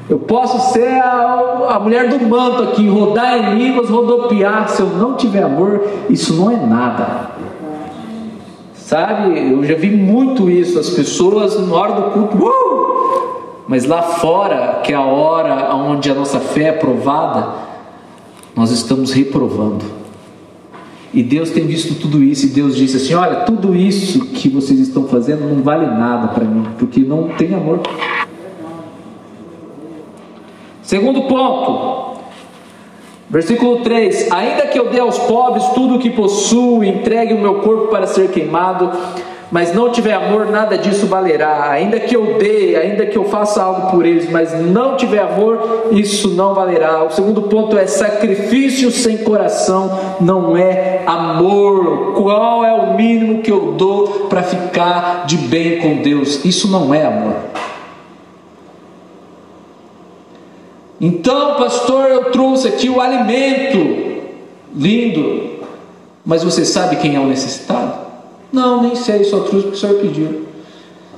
Eu 0.08 0.18
posso 0.18 0.72
ser 0.72 0.88
a, 0.88 1.68
a 1.68 1.78
mulher 1.78 2.08
do 2.08 2.18
manto 2.26 2.64
aqui, 2.64 2.88
rodar 2.88 3.38
em 3.38 3.56
línguas, 3.56 3.88
rodopiar. 3.88 4.68
Se 4.70 4.82
eu 4.82 4.88
não 4.88 5.14
tiver 5.14 5.44
amor, 5.44 5.86
isso 6.08 6.34
não 6.34 6.50
é 6.50 6.56
nada. 6.56 7.30
Sabe, 8.74 9.52
eu 9.52 9.62
já 9.62 9.76
vi 9.76 9.90
muito 9.90 10.50
isso. 10.50 10.80
As 10.80 10.90
pessoas, 10.90 11.64
na 11.64 11.76
hora 11.76 11.92
do 11.92 12.02
culto, 12.10 12.44
uh! 12.44 12.79
Mas 13.70 13.84
lá 13.84 14.02
fora, 14.02 14.80
que 14.82 14.92
é 14.92 14.96
a 14.96 15.04
hora 15.04 15.72
onde 15.76 16.10
a 16.10 16.14
nossa 16.14 16.40
fé 16.40 16.64
é 16.64 16.72
provada, 16.72 17.54
nós 18.52 18.72
estamos 18.72 19.12
reprovando. 19.12 19.84
E 21.14 21.22
Deus 21.22 21.50
tem 21.50 21.68
visto 21.68 21.94
tudo 21.94 22.20
isso, 22.20 22.46
e 22.46 22.48
Deus 22.48 22.74
disse 22.74 22.96
assim: 22.96 23.14
Olha, 23.14 23.42
tudo 23.42 23.72
isso 23.76 24.26
que 24.32 24.48
vocês 24.48 24.80
estão 24.80 25.06
fazendo 25.06 25.48
não 25.48 25.62
vale 25.62 25.86
nada 25.86 26.26
para 26.34 26.44
mim, 26.44 26.66
porque 26.80 26.98
não 26.98 27.28
tem 27.28 27.54
amor. 27.54 27.78
Segundo 30.82 31.28
ponto, 31.28 32.18
versículo 33.28 33.82
3: 33.84 34.32
Ainda 34.32 34.66
que 34.66 34.80
eu 34.80 34.90
dê 34.90 34.98
aos 34.98 35.16
pobres 35.16 35.64
tudo 35.76 35.94
o 35.94 35.98
que 36.00 36.10
possuo, 36.10 36.82
entregue 36.82 37.34
o 37.34 37.40
meu 37.40 37.60
corpo 37.60 37.86
para 37.86 38.08
ser 38.08 38.32
queimado, 38.32 38.90
mas 39.50 39.74
não 39.74 39.90
tiver 39.90 40.12
amor, 40.12 40.46
nada 40.46 40.78
disso 40.78 41.06
valerá. 41.06 41.70
Ainda 41.70 41.98
que 41.98 42.14
eu 42.14 42.38
dê, 42.38 42.76
ainda 42.76 43.04
que 43.04 43.18
eu 43.18 43.24
faça 43.24 43.62
algo 43.62 43.90
por 43.90 44.06
eles, 44.06 44.30
mas 44.30 44.52
não 44.60 44.96
tiver 44.96 45.20
amor, 45.20 45.88
isso 45.90 46.28
não 46.28 46.54
valerá. 46.54 47.02
O 47.04 47.10
segundo 47.10 47.42
ponto 47.42 47.76
é 47.76 47.86
sacrifício 47.86 48.90
sem 48.92 49.18
coração 49.18 49.90
não 50.20 50.56
é 50.56 51.02
amor. 51.04 52.14
Qual 52.14 52.64
é 52.64 52.72
o 52.72 52.94
mínimo 52.94 53.42
que 53.42 53.50
eu 53.50 53.72
dou 53.72 54.26
para 54.28 54.42
ficar 54.42 55.26
de 55.26 55.36
bem 55.36 55.80
com 55.80 55.96
Deus? 55.96 56.44
Isso 56.44 56.70
não 56.70 56.94
é 56.94 57.04
amor. 57.04 57.34
Então, 61.00 61.56
pastor, 61.56 62.08
eu 62.08 62.30
trouxe 62.30 62.68
aqui 62.68 62.88
o 62.88 63.00
alimento 63.00 64.20
lindo, 64.76 65.64
mas 66.24 66.44
você 66.44 66.64
sabe 66.64 66.96
quem 66.96 67.16
é 67.16 67.20
o 67.20 67.26
necessitado? 67.26 67.99
Não, 68.52 68.82
nem 68.82 68.94
sei, 68.94 69.24
só 69.24 69.40
trouxe 69.40 69.66
porque 69.66 69.76
o 69.76 69.80
Senhor 69.80 70.00
pediu. 70.00 70.46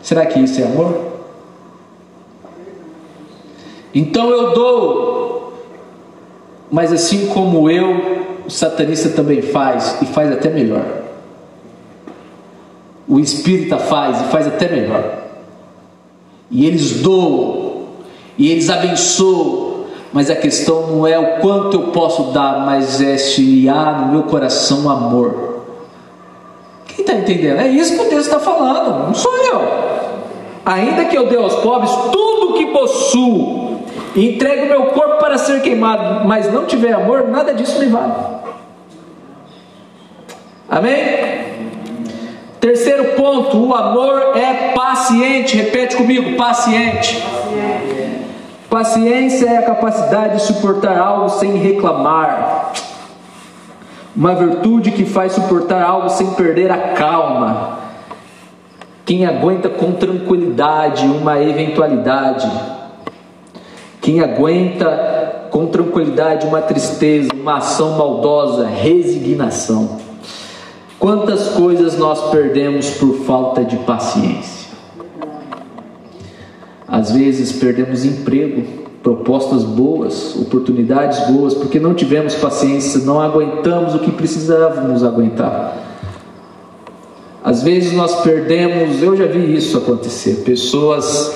Será 0.02 0.26
que 0.26 0.38
isso 0.40 0.60
é 0.60 0.64
amor? 0.64 1.12
Então 3.94 4.30
eu 4.30 4.52
dou, 4.52 5.52
mas 6.70 6.92
assim 6.92 7.26
como 7.28 7.70
eu, 7.70 8.42
o 8.46 8.50
satanista 8.50 9.10
também 9.10 9.42
faz, 9.42 9.98
e 10.00 10.06
faz 10.06 10.32
até 10.32 10.50
melhor. 10.50 10.84
O 13.06 13.20
espírita 13.20 13.76
faz 13.78 14.20
e 14.20 14.24
faz 14.24 14.46
até 14.46 14.68
melhor. 14.68 15.18
E 16.50 16.66
eles 16.66 17.00
doam, 17.00 17.82
e 18.38 18.50
eles 18.50 18.70
abençoam, 18.70 19.84
mas 20.12 20.30
a 20.30 20.36
questão 20.36 20.86
não 20.88 21.06
é 21.06 21.18
o 21.18 21.40
quanto 21.40 21.76
eu 21.76 21.82
posso 21.88 22.32
dar, 22.32 22.64
mas 22.64 23.00
é 23.00 23.16
se 23.16 23.68
há 23.68 23.92
no 24.00 24.12
meu 24.12 24.22
coração 24.24 24.90
amor. 24.90 25.51
Está 27.12 27.16
entendendo? 27.20 27.60
É 27.60 27.68
isso 27.68 27.94
que 27.94 28.14
o 28.14 28.18
está 28.18 28.38
falando, 28.38 29.06
não 29.06 29.14
sou 29.14 29.36
eu. 29.36 29.60
Ainda 30.64 31.04
que 31.04 31.16
eu 31.16 31.26
dê 31.28 31.36
aos 31.36 31.56
pobres 31.56 31.90
tudo 32.10 32.50
o 32.50 32.52
que 32.54 32.66
possuo, 32.66 33.80
e 34.14 34.34
entregue 34.34 34.62
o 34.62 34.68
meu 34.68 34.86
corpo 34.86 35.18
para 35.18 35.36
ser 35.36 35.60
queimado, 35.60 36.26
mas 36.26 36.50
não 36.50 36.64
tiver 36.64 36.92
amor, 36.92 37.28
nada 37.28 37.52
disso 37.52 37.78
me 37.78 37.86
vale. 37.86 38.12
Amém? 40.70 41.42
Terceiro 42.60 43.16
ponto, 43.16 43.58
o 43.58 43.74
amor 43.74 44.36
é 44.36 44.72
paciente. 44.72 45.56
Repete 45.56 45.96
comigo, 45.96 46.36
paciente. 46.36 47.22
Paciência 48.70 49.50
é 49.50 49.58
a 49.58 49.62
capacidade 49.62 50.36
de 50.36 50.42
suportar 50.42 50.96
algo 50.96 51.28
sem 51.28 51.56
reclamar 51.56 52.61
uma 54.14 54.34
virtude 54.34 54.90
que 54.90 55.04
faz 55.04 55.32
suportar 55.32 55.82
algo 55.82 56.08
sem 56.10 56.30
perder 56.32 56.70
a 56.70 56.92
calma. 56.92 57.78
Quem 59.04 59.26
aguenta 59.26 59.68
com 59.68 59.92
tranquilidade 59.92 61.06
uma 61.06 61.42
eventualidade. 61.42 62.50
Quem 64.00 64.20
aguenta 64.20 65.48
com 65.50 65.66
tranquilidade 65.66 66.46
uma 66.46 66.62
tristeza, 66.62 67.30
uma 67.34 67.58
ação 67.58 67.98
maldosa, 67.98 68.66
resignação. 68.66 69.98
Quantas 70.98 71.48
coisas 71.48 71.98
nós 71.98 72.30
perdemos 72.30 72.90
por 72.90 73.24
falta 73.24 73.64
de 73.64 73.76
paciência? 73.78 74.70
Às 76.86 77.10
vezes 77.10 77.52
perdemos 77.52 78.04
emprego 78.04 78.81
propostas 79.02 79.64
boas, 79.64 80.36
oportunidades 80.36 81.26
boas, 81.28 81.54
porque 81.54 81.80
não 81.80 81.92
tivemos 81.92 82.34
paciência, 82.36 83.00
não 83.00 83.20
aguentamos 83.20 83.94
o 83.94 83.98
que 83.98 84.12
precisávamos 84.12 85.02
aguentar. 85.02 85.76
Às 87.42 87.62
vezes 87.62 87.92
nós 87.92 88.20
perdemos, 88.20 89.02
eu 89.02 89.16
já 89.16 89.26
vi 89.26 89.56
isso 89.56 89.76
acontecer, 89.76 90.42
pessoas 90.44 91.34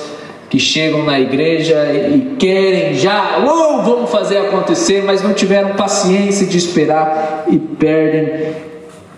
que 0.49 0.57
chegam 0.57 1.03
na 1.03 1.19
igreja 1.19 1.75
e 1.93 2.37
querem 2.39 2.93
já, 2.93 3.39
uh, 3.39 3.83
vamos 3.83 4.09
fazer 4.09 4.37
acontecer, 4.37 5.03
mas 5.05 5.21
não 5.21 5.33
tiveram 5.33 5.75
paciência 5.75 6.47
de 6.47 6.57
esperar 6.57 7.43
e 7.49 7.59
perdem 7.59 8.55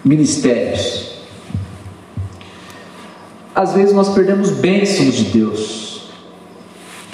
ministérios. 0.03 1.07
às 3.53 3.73
vezes 3.73 3.93
nós 3.93 4.09
perdemos 4.09 4.51
bênçãos 4.51 5.13
de 5.13 5.25
Deus. 5.25 5.88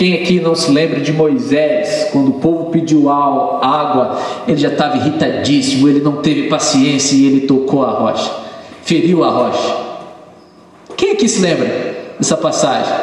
Quem 0.06 0.14
aqui 0.22 0.40
não 0.40 0.54
se 0.54 0.70
lembra 0.70 1.00
de 1.00 1.12
Moisés, 1.12 2.10
quando 2.12 2.28
o 2.28 2.34
povo 2.34 2.70
pediu 2.70 3.10
água, 3.10 4.22
ele 4.48 4.58
já 4.58 4.68
estava 4.68 4.98
irritadíssimo, 4.98 5.90
ele 5.90 6.00
não 6.00 6.18
teve 6.18 6.44
paciência 6.44 7.16
e 7.16 7.26
ele 7.26 7.48
tocou 7.48 7.84
a 7.84 7.90
rocha, 7.90 8.32
feriu 8.84 9.24
a 9.24 9.32
rocha. 9.32 9.78
Quem 10.96 11.14
aqui 11.14 11.28
se 11.28 11.42
lembra 11.42 12.14
dessa 12.20 12.38
passagem? 12.38 12.94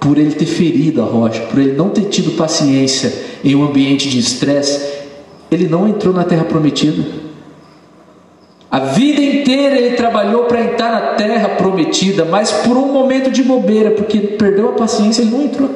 Por 0.00 0.16
ele 0.16 0.34
ter 0.34 0.46
ferido 0.46 1.02
a 1.02 1.04
rocha, 1.04 1.42
por 1.42 1.58
ele 1.60 1.74
não 1.74 1.90
ter 1.90 2.04
tido 2.04 2.34
paciência 2.38 3.12
em 3.44 3.54
um 3.54 3.64
ambiente 3.64 4.08
de 4.08 4.18
estresse, 4.18 4.82
ele 5.50 5.68
não 5.68 5.86
entrou 5.86 6.14
na 6.14 6.24
terra 6.24 6.44
prometida. 6.44 7.04
A 8.70 8.78
vida 8.78 9.20
inteira 9.20 9.76
ele 9.76 9.96
trabalhou 9.96 10.44
para 10.44 10.62
entrar 10.62 10.92
na 10.92 11.00
terra 11.14 11.48
prometida, 11.50 12.24
mas 12.24 12.52
por 12.52 12.76
um 12.76 12.92
momento 12.92 13.30
de 13.30 13.42
bobeira, 13.42 13.90
porque 13.90 14.18
perdeu 14.18 14.68
a 14.68 14.72
paciência, 14.72 15.22
ele 15.22 15.32
não 15.32 15.42
entrou. 15.42 15.70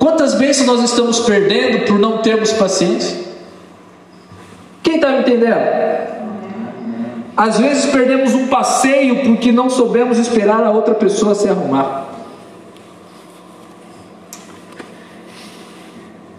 Quantas 0.00 0.34
bênçãos 0.34 0.66
nós 0.66 0.82
estamos 0.82 1.20
perdendo 1.20 1.84
por 1.86 1.98
não 1.98 2.18
termos 2.18 2.52
paciência? 2.52 3.18
Quem 4.82 4.96
está 4.96 5.12
me 5.12 5.20
entendendo? 5.20 5.54
Às 7.36 7.58
vezes 7.58 7.86
perdemos 7.86 8.34
um 8.34 8.48
passeio 8.48 9.22
porque 9.24 9.52
não 9.52 9.70
soubemos 9.70 10.18
esperar 10.18 10.64
a 10.64 10.70
outra 10.70 10.94
pessoa 10.94 11.34
se 11.34 11.48
arrumar. 11.48 12.08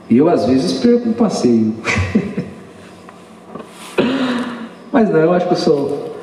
E 0.09 0.17
eu 0.17 0.27
às 0.27 0.45
vezes 0.45 0.73
perco 0.73 1.07
um 1.07 1.13
passeio. 1.13 1.73
Mas 4.91 5.09
não, 5.09 5.19
eu 5.19 5.33
acho 5.33 5.47
que 5.47 5.53
eu 5.53 5.57
sou. 5.57 6.15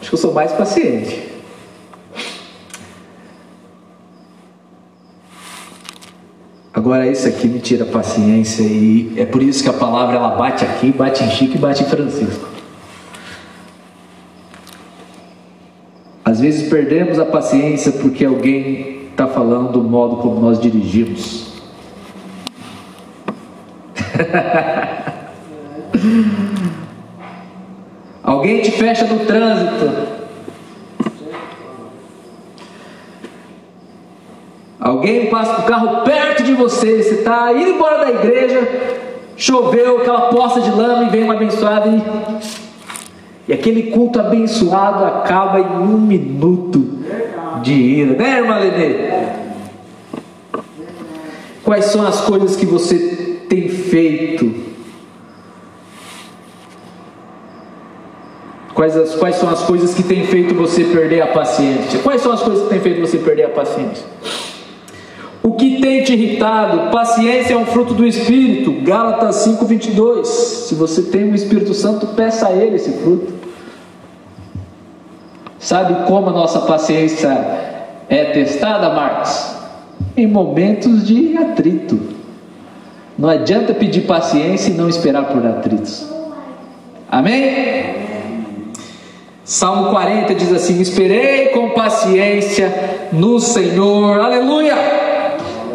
Acho 0.00 0.10
que 0.10 0.14
eu 0.14 0.18
sou 0.18 0.34
mais 0.34 0.52
paciente. 0.52 1.32
Agora 6.72 7.06
isso 7.06 7.26
aqui 7.26 7.48
me 7.48 7.60
tira 7.60 7.86
paciência 7.86 8.62
e 8.62 9.14
é 9.16 9.24
por 9.24 9.42
isso 9.42 9.62
que 9.62 9.70
a 9.70 9.72
palavra 9.72 10.16
ela 10.16 10.36
bate 10.36 10.64
aqui, 10.64 10.92
bate 10.92 11.24
em 11.24 11.30
Chico 11.30 11.54
e 11.54 11.58
bate 11.58 11.82
em 11.82 11.86
Francisco. 11.86 12.48
Às 16.22 16.40
vezes 16.40 16.68
perdemos 16.68 17.18
a 17.18 17.24
paciência 17.24 17.92
porque 17.92 18.24
alguém 18.24 19.08
está 19.10 19.26
falando 19.26 19.72
do 19.72 19.82
modo 19.82 20.16
como 20.16 20.40
nós 20.40 20.60
dirigimos. 20.60 21.54
Alguém 28.24 28.62
te 28.62 28.70
fecha 28.70 29.04
no 29.04 29.18
trânsito. 29.26 30.14
Alguém 34.80 35.26
passa 35.26 35.56
com 35.56 35.62
o 35.62 35.66
carro 35.66 36.04
perto 36.04 36.42
de 36.42 36.54
você. 36.54 37.02
Você 37.02 37.16
está 37.16 37.52
indo 37.52 37.72
embora 37.72 37.98
da 37.98 38.10
igreja. 38.10 38.66
Choveu 39.36 39.98
aquela 39.98 40.28
poça 40.28 40.62
de 40.62 40.70
lama 40.70 41.04
e 41.04 41.10
vem 41.10 41.24
uma 41.24 41.34
abençoada 41.34 41.88
e, 41.88 42.02
e 43.48 43.52
aquele 43.52 43.90
culto 43.90 44.18
abençoado 44.18 45.04
acaba 45.04 45.60
em 45.60 45.76
um 45.76 45.98
minuto 45.98 46.80
de 47.62 47.72
ira, 47.72 48.14
né, 48.14 48.38
irmã 48.38 48.58
Lenê? 48.58 49.34
Quais 51.64 51.86
são 51.86 52.06
as 52.06 52.20
coisas 52.20 52.56
que 52.56 52.64
você 52.64 52.98
tem 53.48 53.68
feito 53.68 54.73
Quais, 58.74 58.96
as, 58.96 59.14
quais 59.14 59.36
são 59.36 59.48
as 59.48 59.62
coisas 59.62 59.94
que 59.94 60.02
têm 60.02 60.26
feito 60.26 60.52
você 60.54 60.84
perder 60.84 61.22
a 61.22 61.28
paciência? 61.28 62.00
Quais 62.00 62.20
são 62.20 62.32
as 62.32 62.42
coisas 62.42 62.64
que 62.64 62.70
têm 62.70 62.80
feito 62.80 63.00
você 63.00 63.18
perder 63.18 63.44
a 63.44 63.48
paciência? 63.50 64.04
O 65.44 65.52
que 65.52 65.80
tem 65.80 66.02
te 66.02 66.12
irritado? 66.12 66.90
Paciência 66.90 67.54
é 67.54 67.56
um 67.56 67.66
fruto 67.66 67.94
do 67.94 68.04
Espírito. 68.04 68.72
Gálatas 68.82 69.46
5,22. 69.46 70.24
Se 70.24 70.74
você 70.74 71.02
tem 71.02 71.30
o 71.30 71.34
Espírito 71.34 71.72
Santo, 71.72 72.08
peça 72.08 72.48
a 72.48 72.52
Ele 72.52 72.74
esse 72.74 72.90
fruto. 72.90 73.32
Sabe 75.58 76.06
como 76.06 76.30
a 76.30 76.32
nossa 76.32 76.60
paciência 76.60 77.28
é 78.08 78.24
testada, 78.32 78.90
Marcos? 78.90 79.54
Em 80.16 80.26
momentos 80.26 81.06
de 81.06 81.36
atrito. 81.36 82.00
Não 83.16 83.28
adianta 83.28 83.72
pedir 83.72 84.00
paciência 84.00 84.70
e 84.70 84.74
não 84.74 84.88
esperar 84.88 85.26
por 85.26 85.46
atritos. 85.46 86.06
Amém? 87.08 88.13
Salmo 89.44 89.90
40 89.90 90.34
diz 90.34 90.52
assim: 90.52 90.80
Esperei 90.80 91.48
com 91.48 91.70
paciência 91.70 92.72
no 93.12 93.38
Senhor, 93.38 94.18
aleluia! 94.18 94.74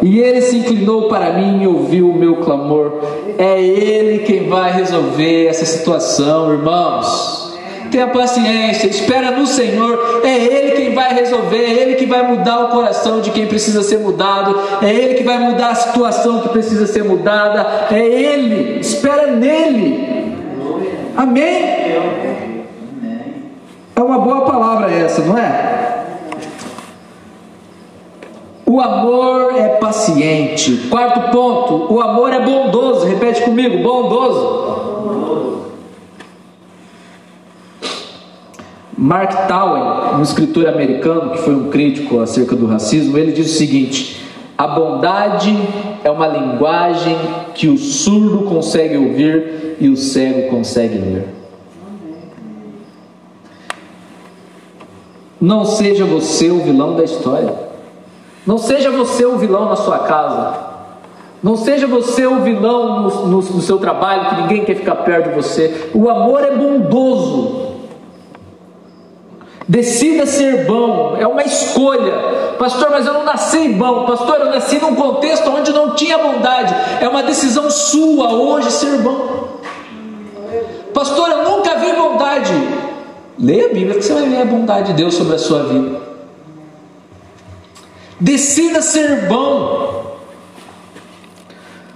E 0.02 0.18
ele 0.18 0.40
se 0.40 0.56
inclinou 0.56 1.08
para 1.08 1.34
mim 1.34 1.62
e 1.62 1.66
ouviu 1.66 2.10
o 2.10 2.14
meu 2.14 2.36
clamor. 2.36 3.00
É 3.38 3.60
ele 3.60 4.24
quem 4.24 4.48
vai 4.48 4.72
resolver 4.72 5.46
essa 5.46 5.64
situação, 5.64 6.52
irmãos. 6.52 7.50
Tenha 7.90 8.06
paciência, 8.06 8.86
espera 8.86 9.32
no 9.32 9.46
Senhor. 9.46 10.22
É 10.24 10.36
Ele 10.36 10.76
quem 10.76 10.94
vai 10.94 11.12
resolver, 11.12 11.58
é 11.58 11.70
Ele 11.70 11.94
que 11.96 12.06
vai 12.06 12.22
mudar 12.22 12.66
o 12.66 12.68
coração 12.68 13.20
de 13.20 13.30
quem 13.30 13.46
precisa 13.46 13.82
ser 13.82 13.98
mudado, 13.98 14.56
é 14.80 14.94
Ele 14.94 15.14
que 15.14 15.24
vai 15.24 15.38
mudar 15.38 15.70
a 15.70 15.74
situação 15.74 16.40
que 16.40 16.50
precisa 16.50 16.86
ser 16.86 17.02
mudada. 17.02 17.88
É 17.90 17.98
Ele, 17.98 18.78
espera 18.78 19.26
nele. 19.32 20.06
Amém? 21.16 22.49
É 24.00 24.02
uma 24.02 24.18
boa 24.18 24.46
palavra 24.46 24.90
essa, 24.90 25.20
não 25.20 25.36
é? 25.36 26.06
O 28.64 28.80
amor 28.80 29.52
é 29.54 29.76
paciente. 29.76 30.88
Quarto 30.88 31.30
ponto, 31.30 31.92
o 31.92 32.00
amor 32.00 32.32
é 32.32 32.40
bondoso. 32.40 33.04
Repete 33.04 33.42
comigo, 33.42 33.82
bondoso. 33.82 35.66
Mark 38.96 39.46
Twain, 39.46 40.18
um 40.18 40.22
escritor 40.22 40.66
americano 40.68 41.32
que 41.32 41.42
foi 41.42 41.54
um 41.54 41.68
crítico 41.68 42.20
acerca 42.20 42.56
do 42.56 42.64
racismo, 42.64 43.18
ele 43.18 43.32
diz 43.32 43.52
o 43.54 43.58
seguinte: 43.58 44.24
a 44.56 44.66
bondade 44.66 45.54
é 46.02 46.10
uma 46.10 46.26
linguagem 46.26 47.18
que 47.54 47.68
o 47.68 47.76
surdo 47.76 48.46
consegue 48.46 48.96
ouvir 48.96 49.76
e 49.78 49.90
o 49.90 49.96
cego 49.98 50.48
consegue 50.48 50.96
ler. 50.96 51.39
Não 55.40 55.64
seja 55.64 56.04
você 56.04 56.50
o 56.50 56.60
vilão 56.60 56.96
da 56.96 57.04
história. 57.04 57.54
Não 58.46 58.58
seja 58.58 58.90
você 58.90 59.24
o 59.24 59.38
vilão 59.38 59.66
na 59.66 59.76
sua 59.76 60.00
casa. 60.00 60.70
Não 61.42 61.56
seja 61.56 61.86
você 61.86 62.26
o 62.26 62.40
vilão 62.40 63.00
no, 63.02 63.26
no, 63.26 63.36
no, 63.40 63.62
seu 63.62 63.78
trabalho, 63.78 64.28
que 64.28 64.42
ninguém 64.42 64.64
quer 64.64 64.76
ficar 64.76 64.96
perto 64.96 65.30
de 65.30 65.34
você. 65.34 65.90
O 65.94 66.10
amor 66.10 66.44
é 66.44 66.50
bondoso. 66.50 67.70
Decida 69.66 70.26
ser 70.26 70.66
bom, 70.66 71.16
é 71.18 71.26
uma 71.26 71.42
escolha. 71.42 72.12
Pastor, 72.58 72.90
mas 72.90 73.06
eu 73.06 73.14
não 73.14 73.24
nasci 73.24 73.68
bom. 73.68 74.04
Pastor, 74.04 74.40
eu 74.40 74.46
nasci 74.46 74.78
num 74.78 74.94
contexto 74.94 75.48
onde 75.48 75.72
não 75.72 75.94
tinha 75.94 76.18
bondade. 76.18 76.74
É 77.00 77.08
uma 77.08 77.22
decisão 77.22 77.70
sua 77.70 78.32
hoje 78.32 78.70
ser 78.70 78.98
bom. 78.98 79.60
Pastor, 80.92 81.30
eu 81.30 81.44
nunca 81.44 81.76
vi 81.76 81.92
bondade. 81.92 82.52
Leia 83.40 83.66
a 83.66 83.72
Bíblia 83.72 83.94
que 83.94 84.02
você 84.02 84.12
vai 84.12 84.28
ver 84.28 84.42
a 84.42 84.44
bondade 84.44 84.88
de 84.88 84.92
Deus 84.92 85.14
sobre 85.14 85.34
a 85.34 85.38
sua 85.38 85.62
vida. 85.62 85.98
Decida 88.20 88.82
ser 88.82 89.28
bom. 89.28 90.18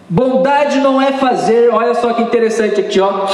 Bondade 0.08 0.78
não 0.78 1.00
é 1.00 1.12
fazer, 1.12 1.70
olha 1.70 1.94
só 1.94 2.14
que 2.14 2.22
interessante 2.22 2.80
aqui, 2.80 2.98
ó. 2.98 3.26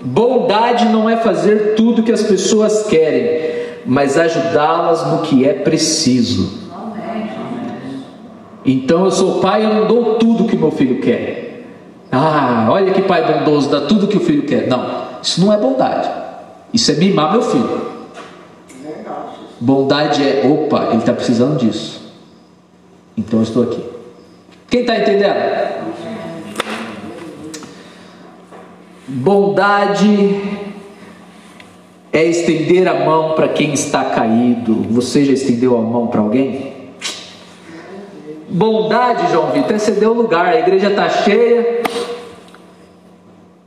Bondade 0.00 0.86
não 0.86 1.10
é 1.10 1.16
fazer 1.16 1.74
tudo 1.74 2.04
que 2.04 2.12
as 2.12 2.22
pessoas 2.22 2.84
querem, 2.84 3.80
mas 3.84 4.16
ajudá-las 4.16 5.04
no 5.10 5.22
que 5.22 5.44
é 5.44 5.52
preciso. 5.52 6.70
Então 8.64 9.04
eu 9.06 9.10
sou 9.10 9.40
pai, 9.40 9.64
eu 9.64 9.74
não 9.74 9.86
dou 9.86 10.14
tudo 10.16 10.44
que 10.44 10.56
meu 10.56 10.70
filho 10.70 11.00
quer. 11.00 11.66
Ah, 12.12 12.68
olha 12.70 12.92
que 12.92 13.02
pai 13.02 13.24
bondoso, 13.24 13.70
dá 13.70 13.80
tudo 13.80 14.06
que 14.06 14.16
o 14.16 14.20
filho 14.20 14.42
quer. 14.42 14.68
Não, 14.68 14.84
isso 15.20 15.40
não 15.44 15.52
é 15.52 15.56
bondade. 15.56 16.29
Isso 16.72 16.90
é 16.92 16.94
mimar 16.94 17.32
meu 17.32 17.42
filho. 17.42 17.90
Bondade 19.60 20.22
é, 20.22 20.46
opa, 20.46 20.88
ele 20.88 20.98
está 20.98 21.12
precisando 21.12 21.58
disso. 21.58 22.00
Então 23.16 23.40
eu 23.40 23.42
estou 23.42 23.62
aqui. 23.64 23.84
Quem 24.68 24.80
está 24.80 24.98
entendendo? 24.98 25.80
Bondade 29.06 30.40
é 32.12 32.24
estender 32.24 32.86
a 32.88 33.04
mão 33.04 33.34
para 33.34 33.48
quem 33.48 33.72
está 33.72 34.04
caído. 34.04 34.74
Você 34.90 35.24
já 35.24 35.32
estendeu 35.32 35.76
a 35.76 35.80
mão 35.80 36.06
para 36.06 36.20
alguém? 36.20 36.80
Bondade, 38.48 39.30
João 39.30 39.50
Vitor, 39.52 39.76
é 39.76 39.78
ceder 39.78 40.08
o 40.08 40.14
lugar. 40.14 40.46
A 40.46 40.58
igreja 40.58 40.88
está 40.88 41.08
cheia. 41.08 41.82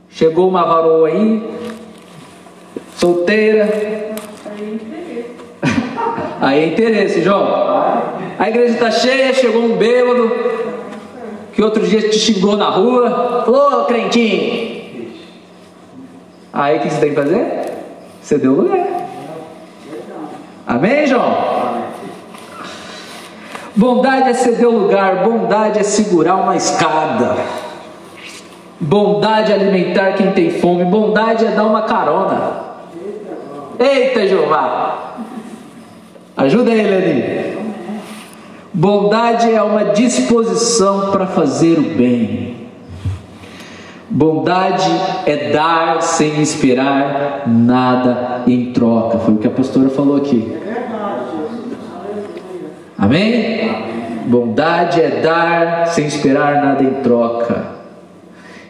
Chegou 0.09 0.47
uma 0.47 0.63
varoa 0.63 1.07
aí, 1.07 1.41
Solteira. 2.95 4.13
Aí 6.41 6.63
é 6.63 6.67
interesse, 6.67 7.21
João. 7.21 7.47
A 8.37 8.49
igreja 8.49 8.73
está 8.73 8.91
cheia, 8.91 9.33
chegou 9.33 9.63
um 9.63 9.77
bêbado 9.77 10.31
que 11.53 11.61
outro 11.61 11.85
dia 11.85 12.09
te 12.09 12.19
xingou 12.19 12.57
na 12.57 12.69
rua. 12.69 13.43
Falou, 13.45 13.85
crentinho. 13.85 14.73
Aí 16.51 16.77
o 16.77 16.81
que 16.81 16.89
você 16.89 16.99
tem 16.99 17.09
que 17.09 17.15
fazer? 17.15 17.73
Você 18.21 18.37
deu 18.37 18.53
lugar. 18.53 18.87
Amém, 20.67 21.07
João? 21.07 21.83
Bondade 23.75 24.29
é 24.29 24.33
ceder 24.33 24.67
o 24.67 24.71
lugar, 24.71 25.23
bondade 25.23 25.79
é 25.79 25.83
segurar 25.83 26.35
uma 26.35 26.55
escada. 26.55 27.37
Bondade 28.79 29.51
é 29.51 29.55
alimentar 29.55 30.13
quem 30.13 30.31
tem 30.31 30.51
fome, 30.51 30.85
bondade 30.85 31.45
é 31.45 31.49
dar 31.49 31.63
uma 31.63 31.81
carona. 31.83 32.72
Eita, 33.79 34.27
Jeová! 34.27 35.17
Ajuda 36.35 36.71
aí, 36.71 36.81
Lenin. 36.81 37.53
Bondade 38.73 39.51
é 39.51 39.61
uma 39.61 39.85
disposição 39.85 41.11
para 41.11 41.27
fazer 41.27 41.77
o 41.77 41.95
bem. 41.95 42.53
Bondade 44.09 44.89
é 45.25 45.51
dar 45.51 46.01
sem 46.01 46.41
esperar 46.41 47.43
nada 47.47 48.43
em 48.47 48.71
troca. 48.73 49.19
Foi 49.19 49.35
o 49.35 49.37
que 49.37 49.47
a 49.47 49.51
pastora 49.51 49.89
falou 49.89 50.17
aqui. 50.17 50.57
Amém? 52.97 54.23
Bondade 54.25 55.01
é 55.01 55.21
dar 55.21 55.87
sem 55.87 56.05
esperar 56.05 56.63
nada 56.63 56.83
em 56.83 57.01
troca. 57.01 57.73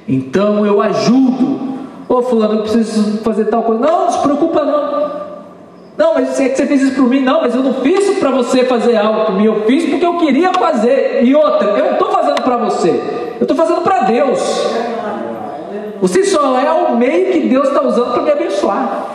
Então 0.07 0.65
eu 0.65 0.81
ajudo. 0.81 1.72
Ô 2.07 2.21
fulano, 2.21 2.55
eu 2.55 2.61
preciso 2.61 3.19
fazer 3.19 3.45
tal 3.45 3.63
coisa. 3.63 3.81
Não, 3.81 4.05
não 4.05 4.11
se 4.11 4.19
preocupa 4.19 4.63
não. 4.63 5.23
Não, 5.95 6.15
mas 6.15 6.39
é 6.39 6.49
que 6.49 6.57
você 6.57 6.65
fez 6.65 6.81
isso 6.81 6.95
por 6.95 7.07
mim. 7.07 7.19
Não, 7.19 7.41
mas 7.41 7.55
eu 7.55 7.61
não 7.61 7.75
fiz 7.75 8.07
isso 8.07 8.19
para 8.19 8.31
você 8.31 8.65
fazer 8.65 8.97
algo 8.97 9.25
por 9.25 9.35
mim. 9.35 9.45
Eu 9.45 9.63
fiz 9.65 9.89
porque 9.89 10.05
eu 10.05 10.17
queria 10.17 10.51
fazer. 10.53 11.23
E 11.23 11.35
outra, 11.35 11.69
eu 11.69 11.85
não 11.85 11.93
estou 11.93 12.11
fazendo 12.11 12.41
para 12.41 12.57
você. 12.57 12.89
Eu 13.39 13.43
estou 13.43 13.55
fazendo 13.55 13.81
para 13.81 14.03
Deus. 14.03 14.39
Você 16.01 16.23
só 16.25 16.59
é 16.59 16.71
o 16.71 16.97
meio 16.97 17.31
que 17.31 17.47
Deus 17.47 17.67
está 17.67 17.81
usando 17.81 18.11
para 18.11 18.23
me 18.23 18.31
abençoar. 18.31 19.05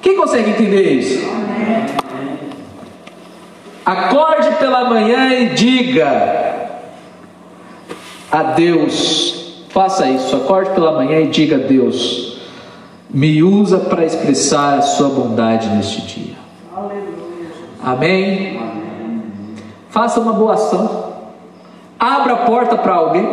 Quem 0.00 0.16
consegue 0.16 0.50
entender 0.50 0.82
isso? 0.92 1.26
Acorde 3.84 4.50
pela 4.58 4.84
manhã 4.88 5.32
e 5.32 5.50
diga 5.50 6.70
a 8.30 8.42
Deus, 8.42 9.45
faça 9.76 10.08
isso, 10.08 10.34
acorde 10.34 10.70
pela 10.70 10.90
manhã 10.90 11.20
e 11.20 11.26
diga 11.26 11.56
a 11.56 11.58
Deus, 11.58 12.38
me 13.10 13.42
usa 13.42 13.76
para 13.76 14.06
expressar 14.06 14.78
a 14.78 14.80
sua 14.80 15.10
bondade 15.10 15.68
neste 15.68 16.00
dia. 16.00 16.34
Amém? 17.84 18.58
Faça 19.90 20.18
uma 20.18 20.32
boa 20.32 20.54
ação. 20.54 21.12
Abra 22.00 22.32
a 22.32 22.36
porta 22.46 22.78
para 22.78 22.94
alguém. 22.94 23.28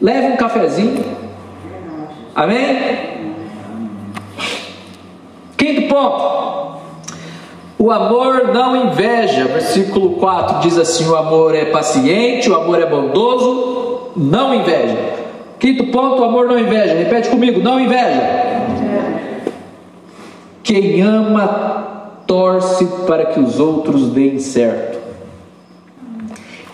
Leve 0.00 0.28
um 0.28 0.36
cafezinho. 0.38 1.04
Amém? 2.34 2.78
Quinto 5.58 5.94
ponto. 5.94 6.80
O 7.78 7.90
amor 7.90 8.48
não 8.54 8.74
inveja. 8.86 9.44
Versículo 9.44 10.14
4 10.14 10.60
diz 10.60 10.78
assim: 10.78 11.06
o 11.06 11.14
amor 11.16 11.54
é 11.54 11.66
paciente, 11.66 12.48
o 12.48 12.54
amor 12.54 12.80
é 12.80 12.86
bondoso, 12.86 13.71
não 14.16 14.54
inveja. 14.54 15.14
Quinto 15.58 15.86
ponto: 15.86 16.24
amor 16.24 16.48
não 16.48 16.58
inveja. 16.58 16.94
Repete 16.94 17.28
comigo: 17.28 17.60
não 17.60 17.78
inveja. 17.78 18.42
Quem 20.62 21.02
ama, 21.02 22.22
torce 22.26 22.86
para 23.06 23.26
que 23.26 23.40
os 23.40 23.58
outros 23.58 24.10
deem 24.10 24.38
certo. 24.38 24.98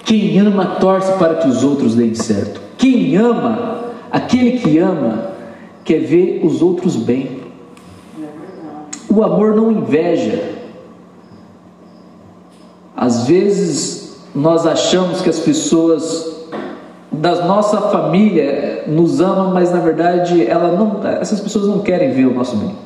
Quem 0.05 0.39
ama, 0.39 0.77
torce 0.81 1.13
para 1.19 1.35
que 1.37 1.49
os 1.49 1.63
outros 1.63 1.95
deem 1.95 2.15
certo. 2.15 2.61
Quem 2.79 3.17
ama, 3.17 3.85
aquele 4.11 4.59
que 4.59 4.79
ama, 4.79 5.33
quer 5.85 6.01
ver 6.01 6.41
os 6.45 6.63
outros 6.63 6.97
bem. 6.97 7.43
O 9.09 9.23
amor 9.23 9.55
não 9.55 9.71
inveja. 9.73 10.57
Às 12.97 13.27
vezes 13.27 14.19
nós 14.35 14.67
achamos 14.67 15.21
que 15.21 15.31
as 15.31 15.39
pessoas 15.39 16.38
da 17.21 17.45
nossa 17.45 17.81
família 17.81 18.85
nos 18.87 19.21
amam, 19.21 19.53
mas 19.53 19.73
na 19.73 19.81
verdade 19.81 20.47
ela 20.47 20.73
não, 20.73 21.07
essas 21.07 21.41
pessoas 21.41 21.67
não 21.67 21.81
querem 21.81 22.13
ver 22.13 22.27
o 22.27 22.35
nosso 22.35 22.57
bem. 22.57 22.77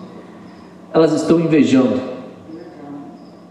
Elas 0.92 1.12
estão 1.12 1.38
invejando. 1.38 2.00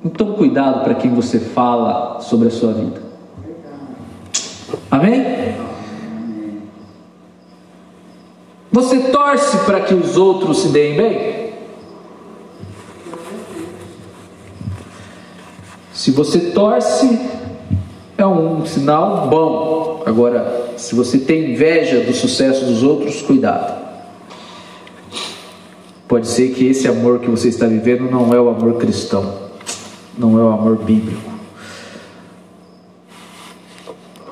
Então 0.04 0.34
cuidado 0.34 0.84
para 0.84 0.96
quem 0.96 1.14
você 1.14 1.40
fala 1.40 2.20
sobre 2.22 2.48
a 2.48 2.52
sua 2.52 2.74
vida. 2.74 3.02
Amém? 4.90 5.56
Você 8.72 9.00
torce 9.10 9.58
para 9.60 9.82
que 9.82 9.94
os 9.94 10.18
outros 10.18 10.62
se 10.62 10.70
deem 10.70 10.96
bem? 10.96 11.54
Se 15.94 16.12
você 16.12 16.52
torce, 16.52 17.20
é 18.18 18.26
um 18.26 18.66
sinal 18.66 19.28
bom. 19.28 20.04
Agora, 20.06 20.74
se 20.78 20.96
você 20.96 21.18
tem 21.18 21.52
inveja 21.52 22.02
do 22.02 22.14
sucesso 22.14 22.66
dos 22.66 22.84
outros, 22.84 23.22
cuidado. 23.22 23.82
Pode 26.08 26.28
ser 26.28 26.50
que 26.54 26.68
esse 26.68 26.88
amor 26.88 27.20
que 27.20 27.30
você 27.30 27.48
está 27.48 27.66
vivendo 27.66 28.10
não 28.12 28.34
é 28.34 28.40
o 28.40 28.50
amor 28.50 28.74
cristão, 28.74 29.34
não 30.18 30.38
é 30.38 30.44
o 30.44 30.50
amor 30.50 30.78
bíblico. 30.78 31.32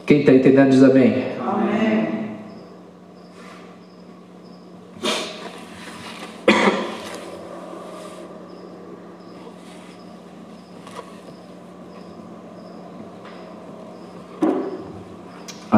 Quem 0.05 0.21
está 0.21 0.33
entendendo 0.33 0.71
diz 0.71 0.83
amém. 0.83 1.23
Amém. 1.39 2.18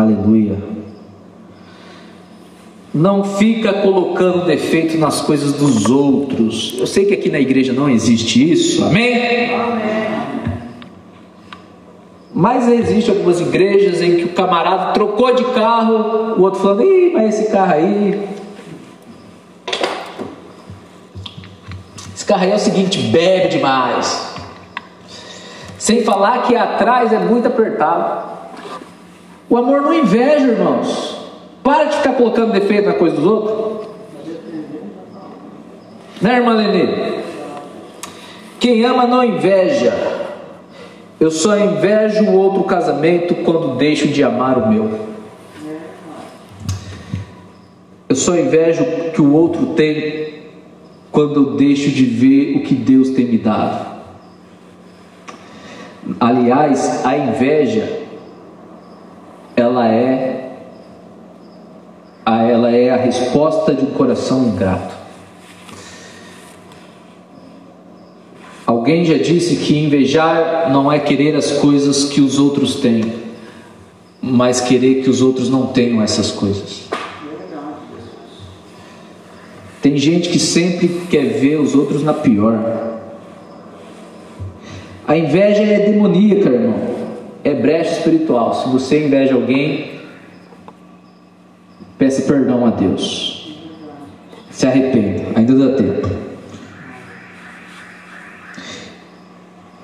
Aleluia. 0.01 0.57
Não 2.91 3.23
fica 3.23 3.71
colocando 3.71 4.45
defeito 4.45 4.97
nas 4.97 5.21
coisas 5.21 5.53
dos 5.53 5.85
outros. 5.89 6.75
Eu 6.79 6.87
sei 6.87 7.05
que 7.05 7.13
aqui 7.13 7.29
na 7.29 7.39
igreja 7.39 7.71
não 7.71 7.87
existe 7.87 8.51
isso. 8.51 8.83
Amém? 8.83 9.53
Amém. 9.53 9.91
Mas 12.33 12.67
existe 12.67 13.11
algumas 13.11 13.39
igrejas 13.39 14.01
em 14.01 14.17
que 14.17 14.23
o 14.23 14.29
camarada 14.29 14.93
trocou 14.93 15.35
de 15.35 15.43
carro, 15.53 16.35
o 16.37 16.41
outro 16.41 16.61
falando, 16.61 16.83
Ih, 16.83 17.11
mas 17.13 17.39
esse 17.39 17.51
carro 17.51 17.73
aí. 17.73 18.27
Esse 22.15 22.25
carro 22.25 22.43
aí 22.43 22.51
é 22.51 22.55
o 22.55 22.59
seguinte, 22.59 22.97
bebe 22.97 23.49
demais. 23.49 24.33
Sem 25.77 26.03
falar 26.03 26.43
que 26.43 26.55
atrás 26.55 27.13
é 27.13 27.19
muito 27.19 27.47
apertado. 27.47 28.30
O 29.51 29.57
amor 29.57 29.81
não 29.81 29.93
inveja, 29.93 30.47
irmãos. 30.47 31.25
Para 31.61 31.83
de 31.83 31.97
ficar 31.97 32.13
colocando 32.13 32.53
defeito 32.53 32.87
na 32.87 32.93
coisa 32.93 33.17
dos 33.17 33.25
outros. 33.25 33.89
Né, 36.21 36.37
irmã 36.37 36.53
Lenê? 36.53 37.19
Quem 38.61 38.85
ama 38.85 39.05
não 39.05 39.21
inveja. 39.21 39.93
Eu 41.19 41.29
só 41.29 41.57
invejo 41.57 42.23
o 42.23 42.33
outro 42.33 42.63
casamento 42.63 43.35
quando 43.43 43.75
deixo 43.75 44.07
de 44.07 44.23
amar 44.23 44.57
o 44.57 44.69
meu. 44.69 44.89
Eu 48.07 48.15
só 48.15 48.37
invejo 48.37 48.83
o 48.83 49.11
que 49.11 49.21
o 49.21 49.33
outro 49.33 49.73
tem 49.73 50.45
quando 51.11 51.35
eu 51.35 51.55
deixo 51.57 51.89
de 51.89 52.05
ver 52.05 52.55
o 52.55 52.63
que 52.63 52.73
Deus 52.73 53.09
tem 53.09 53.25
me 53.25 53.37
dado. 53.37 53.85
Aliás, 56.21 57.05
a 57.05 57.17
inveja 57.17 58.00
ela 59.61 59.87
é 59.87 60.49
a, 62.25 62.43
ela 62.43 62.71
é 62.71 62.89
a 62.89 62.97
resposta 62.97 63.73
de 63.73 63.83
um 63.83 63.91
coração 63.91 64.43
ingrato. 64.43 64.95
Alguém 68.65 69.05
já 69.05 69.17
disse 69.17 69.57
que 69.57 69.77
invejar 69.77 70.71
não 70.71 70.91
é 70.91 70.99
querer 70.99 71.35
as 71.35 71.51
coisas 71.51 72.05
que 72.05 72.21
os 72.21 72.39
outros 72.39 72.75
têm, 72.75 73.13
mas 74.21 74.61
querer 74.61 75.03
que 75.03 75.09
os 75.09 75.21
outros 75.21 75.49
não 75.49 75.67
tenham 75.67 76.01
essas 76.01 76.31
coisas. 76.31 76.89
Tem 79.81 79.97
gente 79.97 80.29
que 80.29 80.39
sempre 80.39 80.87
quer 81.09 81.25
ver 81.39 81.59
os 81.59 81.75
outros 81.75 82.03
na 82.03 82.13
pior. 82.13 82.99
A 85.07 85.17
inveja 85.17 85.63
é 85.63 85.79
demoníaca, 85.79 86.49
irmão 86.49 87.00
é 87.43 87.53
brecha 87.53 87.97
espiritual. 87.97 88.53
Se 88.53 88.69
você 88.69 89.05
inveja 89.05 89.35
alguém, 89.35 89.91
peça 91.97 92.21
perdão 92.23 92.65
a 92.65 92.69
Deus. 92.71 93.57
Se 94.49 94.67
arrependa, 94.67 95.23
ainda 95.35 95.55
dá 95.55 95.75
tempo. 95.75 96.09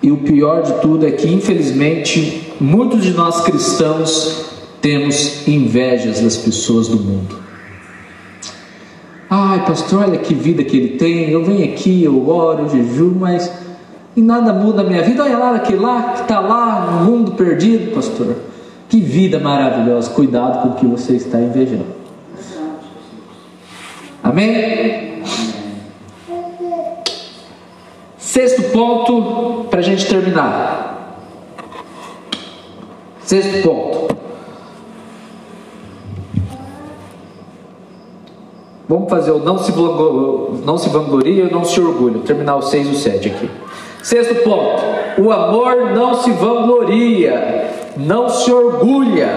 E 0.02 0.12
o 0.12 0.18
pior 0.18 0.62
de 0.62 0.74
tudo 0.82 1.06
é 1.06 1.12
que, 1.12 1.28
infelizmente, 1.28 2.54
muitos 2.60 3.04
de 3.04 3.12
nós 3.12 3.42
cristãos 3.42 4.46
temos 4.82 5.48
invejas 5.48 6.22
das 6.22 6.38
pessoas 6.38 6.88
do 6.88 6.98
mundo. 6.98 7.36
Ai, 9.30 9.66
pastor, 9.66 10.04
olha 10.04 10.18
que 10.18 10.34
vida 10.34 10.64
que 10.64 10.78
ele 10.78 10.98
tem. 10.98 11.30
Eu 11.30 11.44
venho 11.44 11.74
aqui, 11.74 12.04
eu 12.04 12.30
oro, 12.30 12.64
eu 12.64 12.70
jejuo, 12.70 13.14
mas 13.20 13.67
e 14.18 14.22
nada 14.22 14.52
muda 14.52 14.82
a 14.82 14.84
minha 14.84 15.04
vida. 15.04 15.24
Olha 15.24 15.38
lá 15.38 15.56
aquele 15.56 15.78
lá 15.78 16.14
que 16.14 16.22
está 16.22 16.40
lá 16.40 17.04
mundo 17.04 17.34
perdido, 17.34 17.94
pastor. 17.94 18.36
Que 18.90 19.00
vida 19.00 19.40
maravilhosa. 19.40 20.10
Cuidado 20.10 20.64
com 20.64 20.70
o 20.70 20.74
que 20.74 20.88
você 20.88 21.14
está 21.14 21.40
invejando. 21.40 21.86
Amém? 24.24 25.22
Sexto 28.18 28.64
ponto 28.72 29.66
para 29.70 29.80
a 29.80 29.84
gente 29.84 30.08
terminar. 30.08 31.24
Sexto 33.24 33.62
ponto. 33.62 34.18
Vamos 38.90 39.10
fazer 39.10 39.32
o 39.32 39.40
não 39.40 39.60
se, 39.60 39.72
vangloria 40.90 41.50
não 41.52 41.64
se 41.64 41.80
orgulha. 41.80 42.20
Terminar 42.22 42.56
o 42.56 42.64
6 42.64 42.88
e 42.88 42.92
o 42.92 42.96
7 42.96 43.28
aqui. 43.30 43.50
Sexto 44.08 44.36
ponto: 44.36 44.82
o 45.18 45.34
amor 45.34 45.92
não 45.94 46.14
se 46.14 46.32
vangloria, 46.32 47.74
não 47.98 48.30
se 48.30 48.50
orgulha. 48.50 49.28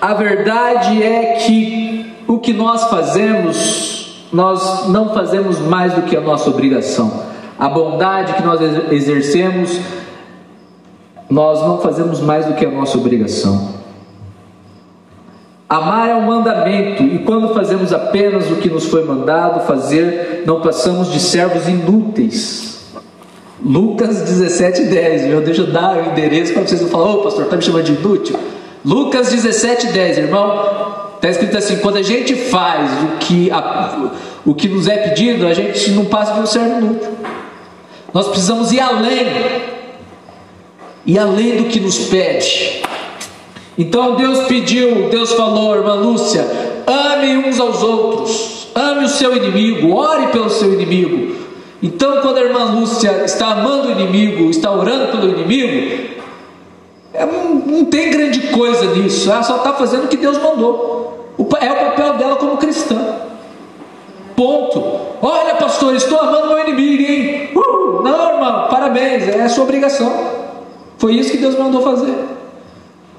A 0.00 0.14
verdade 0.14 1.02
é 1.02 1.38
que 1.44 2.14
o 2.28 2.38
que 2.38 2.52
nós 2.52 2.84
fazemos, 2.84 4.24
nós 4.32 4.86
não 4.86 5.12
fazemos 5.12 5.58
mais 5.58 5.92
do 5.94 6.02
que 6.02 6.16
a 6.16 6.20
nossa 6.20 6.48
obrigação. 6.48 7.24
A 7.58 7.68
bondade 7.68 8.34
que 8.34 8.42
nós 8.44 8.60
exercemos, 8.92 9.80
nós 11.28 11.60
não 11.60 11.80
fazemos 11.80 12.20
mais 12.20 12.46
do 12.46 12.54
que 12.54 12.64
a 12.64 12.70
nossa 12.70 12.96
obrigação. 12.96 13.81
Amar 15.72 16.10
é 16.10 16.14
um 16.14 16.26
mandamento, 16.26 17.02
e 17.02 17.20
quando 17.20 17.54
fazemos 17.54 17.94
apenas 17.94 18.50
o 18.50 18.56
que 18.56 18.68
nos 18.68 18.84
foi 18.84 19.04
mandado 19.04 19.66
fazer, 19.66 20.42
não 20.44 20.60
passamos 20.60 21.10
de 21.10 21.18
servos 21.18 21.66
inúteis. 21.66 22.92
Lucas 23.64 24.20
17, 24.20 24.82
10. 24.82 25.28
Meu, 25.28 25.40
deixa 25.40 25.62
eu 25.62 25.68
dar 25.68 25.96
o 25.96 26.10
endereço 26.10 26.52
para 26.52 26.60
vocês 26.60 26.82
não 26.82 26.90
falarem, 26.90 27.14
ô 27.14 27.20
oh, 27.20 27.22
pastor, 27.22 27.44
está 27.44 27.56
me 27.56 27.62
chamando 27.62 27.84
de 27.84 27.92
inútil? 27.92 28.38
Lucas 28.84 29.30
17, 29.30 29.86
10, 29.86 30.18
irmão. 30.18 30.62
Está 31.14 31.30
escrito 31.30 31.56
assim: 31.56 31.78
quando 31.78 31.96
a 31.96 32.02
gente 32.02 32.34
faz 32.34 32.90
o 33.04 33.16
que, 33.18 33.50
a, 33.50 34.10
o 34.44 34.54
que 34.54 34.68
nos 34.68 34.86
é 34.86 34.98
pedido, 34.98 35.46
a 35.46 35.54
gente 35.54 35.90
não 35.92 36.04
passa 36.04 36.34
de 36.34 36.40
um 36.40 36.46
servo 36.46 36.80
inútil. 36.80 37.16
Nós 38.12 38.28
precisamos 38.28 38.72
ir 38.72 38.80
além, 38.80 39.26
e 41.06 41.18
além 41.18 41.56
do 41.56 41.64
que 41.70 41.80
nos 41.80 41.96
pede. 41.96 42.82
Então 43.78 44.16
Deus 44.16 44.46
pediu, 44.46 45.08
Deus 45.08 45.32
falou, 45.32 45.74
irmã 45.74 45.94
Lúcia, 45.94 46.44
ame 46.86 47.36
uns 47.38 47.58
aos 47.58 47.82
outros, 47.82 48.68
ame 48.74 49.04
o 49.04 49.08
seu 49.08 49.36
inimigo, 49.36 49.94
ore 49.94 50.28
pelo 50.28 50.50
seu 50.50 50.72
inimigo. 50.74 51.36
Então, 51.82 52.20
quando 52.20 52.36
a 52.36 52.42
irmã 52.42 52.64
Lúcia 52.64 53.24
está 53.24 53.48
amando 53.48 53.88
o 53.88 53.90
inimigo, 53.90 54.48
está 54.50 54.70
orando 54.70 55.10
pelo 55.10 55.30
inimigo, 55.30 56.12
é, 57.12 57.26
não 57.26 57.84
tem 57.86 58.10
grande 58.10 58.40
coisa 58.48 58.94
nisso, 58.94 59.30
ela 59.30 59.42
só 59.42 59.56
está 59.56 59.72
fazendo 59.72 60.04
o 60.04 60.08
que 60.08 60.16
Deus 60.16 60.38
mandou. 60.38 61.34
É 61.60 61.72
o 61.72 61.74
papel 61.74 62.14
dela 62.14 62.36
como 62.36 62.56
cristã. 62.56 62.96
Ponto. 64.36 64.82
Olha, 65.20 65.54
pastor, 65.56 65.94
estou 65.96 66.20
amando 66.20 66.48
meu 66.48 66.60
inimigo, 66.60 67.02
hein? 67.02 67.50
Uh, 67.54 68.02
não, 68.02 68.34
irmão, 68.34 68.68
parabéns, 68.68 69.28
é 69.28 69.42
a 69.42 69.48
sua 69.48 69.64
obrigação. 69.64 70.12
Foi 70.98 71.14
isso 71.14 71.32
que 71.32 71.38
Deus 71.38 71.58
mandou 71.58 71.82
fazer. 71.82 72.14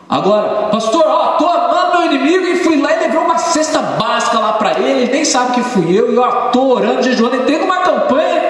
Agora, 0.10 0.68
pastor, 0.70 1.04
ó, 1.08 1.28
tô 1.38 1.48
amando 1.48 2.00
meu 2.00 2.12
inimigo 2.12 2.46
e 2.46 2.58
fui 2.58 2.82
lá 2.82 2.94
e 2.94 3.00
levei 3.00 3.20
uma 3.20 3.38
cesta 3.38 3.80
básica 3.80 4.38
lá 4.40 4.54
para 4.54 4.80
ele, 4.80 5.04
ele 5.04 5.12
nem 5.12 5.26
sabe 5.26 5.54
que 5.54 5.62
fui 5.62 5.98
eu, 5.98 6.14
e 6.14 6.18
ó, 6.18 6.50
tô 6.52 6.76
orando, 6.76 7.02
jejuando, 7.02 7.38
entrei 7.38 7.58
numa 7.58 7.78
campanha. 7.78 8.42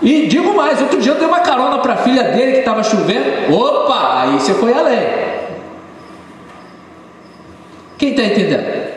E 0.00 0.26
digo 0.26 0.54
mais, 0.54 0.80
outro 0.80 1.00
dia 1.00 1.12
eu 1.12 1.18
dei 1.18 1.28
uma 1.28 1.40
carona 1.40 1.78
para 1.78 1.92
a 1.92 1.96
filha 1.96 2.24
dele 2.24 2.52
que 2.52 2.58
estava 2.58 2.82
chovendo. 2.82 3.54
Opa, 3.54 4.22
aí 4.22 4.32
você 4.32 4.52
foi 4.54 4.72
além. 4.72 5.32
Quem 7.98 8.10
está 8.10 8.24
entendendo? 8.24 8.92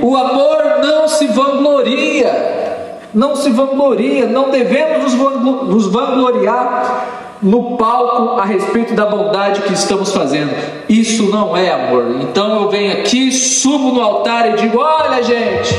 O 0.00 0.16
amor 0.16 0.78
não 0.82 1.06
se 1.06 1.26
vangloria, 1.26 3.00
não 3.12 3.36
se 3.36 3.50
vangloria, 3.50 4.26
não 4.26 4.50
devemos 4.50 5.12
nos 5.12 5.86
vangloriar 5.88 7.13
no 7.44 7.76
palco 7.76 8.40
a 8.40 8.44
respeito 8.44 8.94
da 8.94 9.04
bondade 9.04 9.60
que 9.60 9.74
estamos 9.74 10.12
fazendo. 10.12 10.50
Isso 10.88 11.24
não 11.24 11.54
é 11.54 11.70
amor. 11.70 12.16
Então 12.22 12.62
eu 12.62 12.70
venho 12.70 12.92
aqui, 12.92 13.30
subo 13.30 13.92
no 13.92 14.00
altar 14.00 14.50
e 14.50 14.56
digo: 14.56 14.78
Olha, 14.78 15.22
gente, 15.22 15.78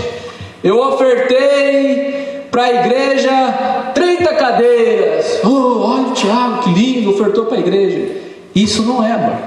eu 0.64 0.80
ofertei 0.80 2.46
para 2.52 2.64
a 2.66 2.74
igreja 2.74 3.92
30 3.96 4.34
cadeiras. 4.36 5.40
Oh, 5.44 5.82
olha 5.82 6.08
o 6.08 6.12
Tiago, 6.12 6.62
que 6.62 6.70
lindo, 6.70 7.10
ofertou 7.10 7.46
para 7.46 7.58
a 7.58 7.60
igreja. 7.60 8.16
Isso 8.54 8.84
não 8.84 9.04
é 9.04 9.12
amor. 9.12 9.38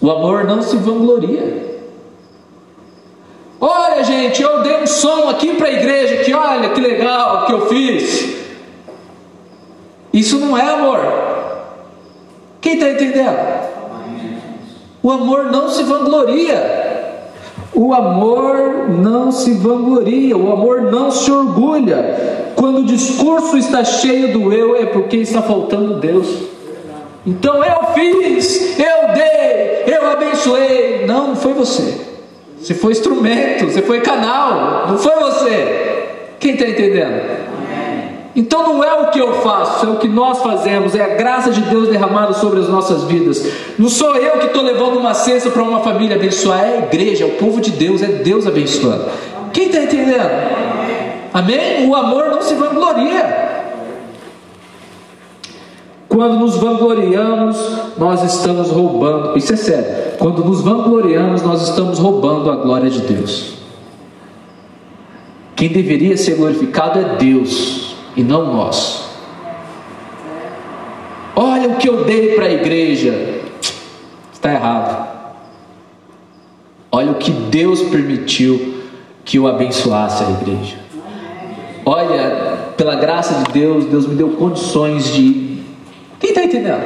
O 0.00 0.10
amor 0.10 0.44
não 0.44 0.60
se 0.60 0.76
vangloria. 0.76 1.68
Olha, 3.60 4.04
gente, 4.04 4.42
eu 4.42 4.62
dei 4.62 4.82
um 4.82 4.86
som 4.86 5.28
aqui 5.28 5.54
para 5.54 5.68
a 5.68 5.72
igreja, 5.72 6.22
que 6.24 6.32
olha 6.32 6.68
que 6.68 6.80
legal 6.80 7.46
que 7.46 7.52
eu 7.52 7.66
fiz. 7.66 8.37
Isso 10.12 10.38
não 10.38 10.56
é 10.56 10.62
amor. 10.62 11.00
Quem 12.60 12.74
está 12.74 12.90
entendendo? 12.90 13.68
O 15.02 15.10
amor 15.10 15.44
não 15.44 15.68
se 15.68 15.82
vangloria. 15.84 16.88
O 17.74 17.94
amor 17.94 18.88
não 18.88 19.30
se 19.30 19.52
vangloria, 19.52 20.36
o 20.36 20.52
amor 20.52 20.90
não 20.90 21.10
se 21.10 21.30
orgulha. 21.30 22.52
Quando 22.56 22.78
o 22.78 22.84
discurso 22.84 23.56
está 23.56 23.84
cheio 23.84 24.32
do 24.32 24.52
eu, 24.52 24.74
é 24.74 24.86
porque 24.86 25.18
está 25.18 25.40
faltando 25.42 26.00
Deus. 26.00 26.26
Então 27.24 27.62
eu 27.62 27.92
fiz, 27.94 28.78
eu 28.78 29.14
dei, 29.14 29.94
eu 29.94 30.10
abençoei. 30.10 31.06
Não, 31.06 31.28
não 31.28 31.36
foi 31.36 31.52
você. 31.52 32.00
Você 32.60 32.74
foi 32.74 32.92
instrumento, 32.92 33.66
você 33.66 33.82
foi 33.82 34.00
canal, 34.00 34.88
não 34.88 34.98
foi 34.98 35.14
você. 35.16 36.06
Quem 36.40 36.54
está 36.54 36.68
entendendo? 36.68 37.22
Então 38.38 38.62
não 38.62 38.84
é 38.84 38.92
o 39.02 39.10
que 39.10 39.18
eu 39.18 39.32
faço, 39.42 39.84
é 39.84 39.90
o 39.90 39.96
que 39.96 40.06
nós 40.06 40.38
fazemos, 40.38 40.94
é 40.94 41.02
a 41.02 41.16
graça 41.16 41.50
de 41.50 41.60
Deus 41.62 41.88
derramada 41.88 42.32
sobre 42.34 42.60
as 42.60 42.68
nossas 42.68 43.02
vidas. 43.02 43.44
Não 43.76 43.88
sou 43.88 44.14
eu 44.14 44.38
que 44.38 44.46
estou 44.46 44.62
levando 44.62 44.96
uma 44.96 45.12
cesta 45.12 45.50
para 45.50 45.60
uma 45.60 45.80
família 45.80 46.14
abençoar, 46.14 46.60
é 46.60 46.76
a 46.76 46.78
igreja, 46.84 47.24
é 47.24 47.26
o 47.26 47.32
povo 47.32 47.60
de 47.60 47.72
Deus, 47.72 48.00
é 48.00 48.06
Deus 48.06 48.46
abençoando. 48.46 49.06
Quem 49.52 49.66
está 49.66 49.82
entendendo? 49.82 50.30
Amém? 51.34 51.88
O 51.88 51.96
amor 51.96 52.26
não 52.26 52.40
se 52.40 52.54
vangloria. 52.54 53.74
Quando 56.08 56.38
nos 56.38 56.58
vangloriamos, 56.58 57.58
nós 57.98 58.22
estamos 58.22 58.70
roubando. 58.70 59.36
Isso 59.36 59.52
é 59.52 59.56
sério. 59.56 60.16
Quando 60.16 60.44
nos 60.44 60.60
vangloriamos, 60.60 61.42
nós 61.42 61.68
estamos 61.68 61.98
roubando 61.98 62.52
a 62.52 62.54
glória 62.54 62.88
de 62.88 63.00
Deus. 63.00 63.54
Quem 65.56 65.70
deveria 65.70 66.16
ser 66.16 66.36
glorificado 66.36 67.00
é 67.00 67.16
Deus 67.16 67.87
e 68.18 68.22
não 68.24 68.52
nós. 68.52 69.08
Olha 71.36 71.68
o 71.68 71.76
que 71.76 71.88
eu 71.88 72.04
dei 72.04 72.34
para 72.34 72.46
a 72.46 72.50
igreja. 72.50 73.42
Está 74.32 74.52
errado. 74.52 75.08
Olha 76.90 77.12
o 77.12 77.14
que 77.14 77.30
Deus 77.30 77.80
permitiu 77.82 78.82
que 79.24 79.38
eu 79.38 79.46
abençoasse 79.46 80.24
a 80.24 80.30
igreja. 80.30 80.78
Olha, 81.86 82.72
pela 82.76 82.96
graça 82.96 83.44
de 83.44 83.52
Deus, 83.52 83.84
Deus 83.84 84.06
me 84.08 84.16
deu 84.16 84.30
condições 84.30 85.14
de. 85.14 85.62
Quem 86.18 86.30
está 86.30 86.42
entendendo? 86.42 86.82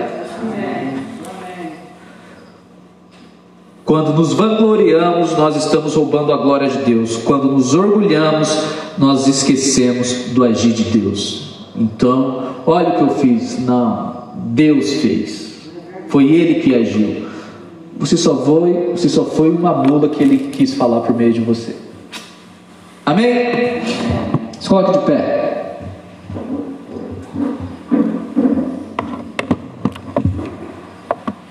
Quando 3.84 4.14
nos 4.14 4.32
vangloriamos, 4.32 5.36
nós 5.36 5.56
estamos 5.56 5.94
roubando 5.94 6.32
a 6.32 6.36
glória 6.36 6.68
de 6.68 6.78
Deus. 6.78 7.16
Quando 7.16 7.50
nos 7.50 7.74
orgulhamos, 7.74 8.56
nós 8.96 9.26
esquecemos 9.26 10.30
do 10.32 10.44
agir 10.44 10.72
de 10.72 10.84
Deus. 10.84 11.66
Então, 11.74 12.44
olha 12.64 12.90
o 12.90 12.96
que 12.96 13.02
eu 13.02 13.10
fiz. 13.16 13.58
Não, 13.58 14.30
Deus 14.36 14.94
fez. 14.94 15.70
Foi 16.08 16.24
Ele 16.24 16.60
que 16.60 16.74
agiu. 16.74 17.26
Você 17.98 18.16
só 18.16 18.36
foi, 18.44 18.90
você 18.92 19.08
só 19.08 19.24
foi 19.24 19.50
uma 19.50 19.74
mula 19.74 20.08
que 20.08 20.22
Ele 20.22 20.50
quis 20.50 20.74
falar 20.74 21.00
por 21.00 21.16
meio 21.16 21.32
de 21.32 21.40
você. 21.40 21.74
Amém? 23.04 23.82
Se 24.60 24.68
coloque 24.68 24.98
de 24.98 25.04
pé. 25.04 25.80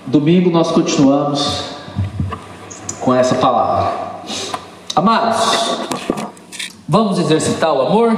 Domingo 0.08 0.50
nós 0.50 0.72
continuamos 0.72 1.81
com 3.02 3.14
essa 3.14 3.36
palavra. 3.36 3.92
Amados, 4.96 5.90
vamos 6.88 7.20
exercitar 7.20 7.74
o 7.74 7.82
amor? 7.82 8.18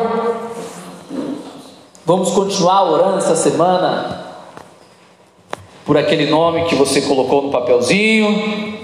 Vamos 2.05 2.31
continuar 2.31 2.83
orando 2.83 3.19
essa 3.19 3.35
semana 3.35 4.25
por 5.85 5.97
aquele 5.97 6.29
nome 6.29 6.65
que 6.65 6.75
você 6.75 7.01
colocou 7.01 7.43
no 7.43 7.51
papelzinho. 7.51 8.82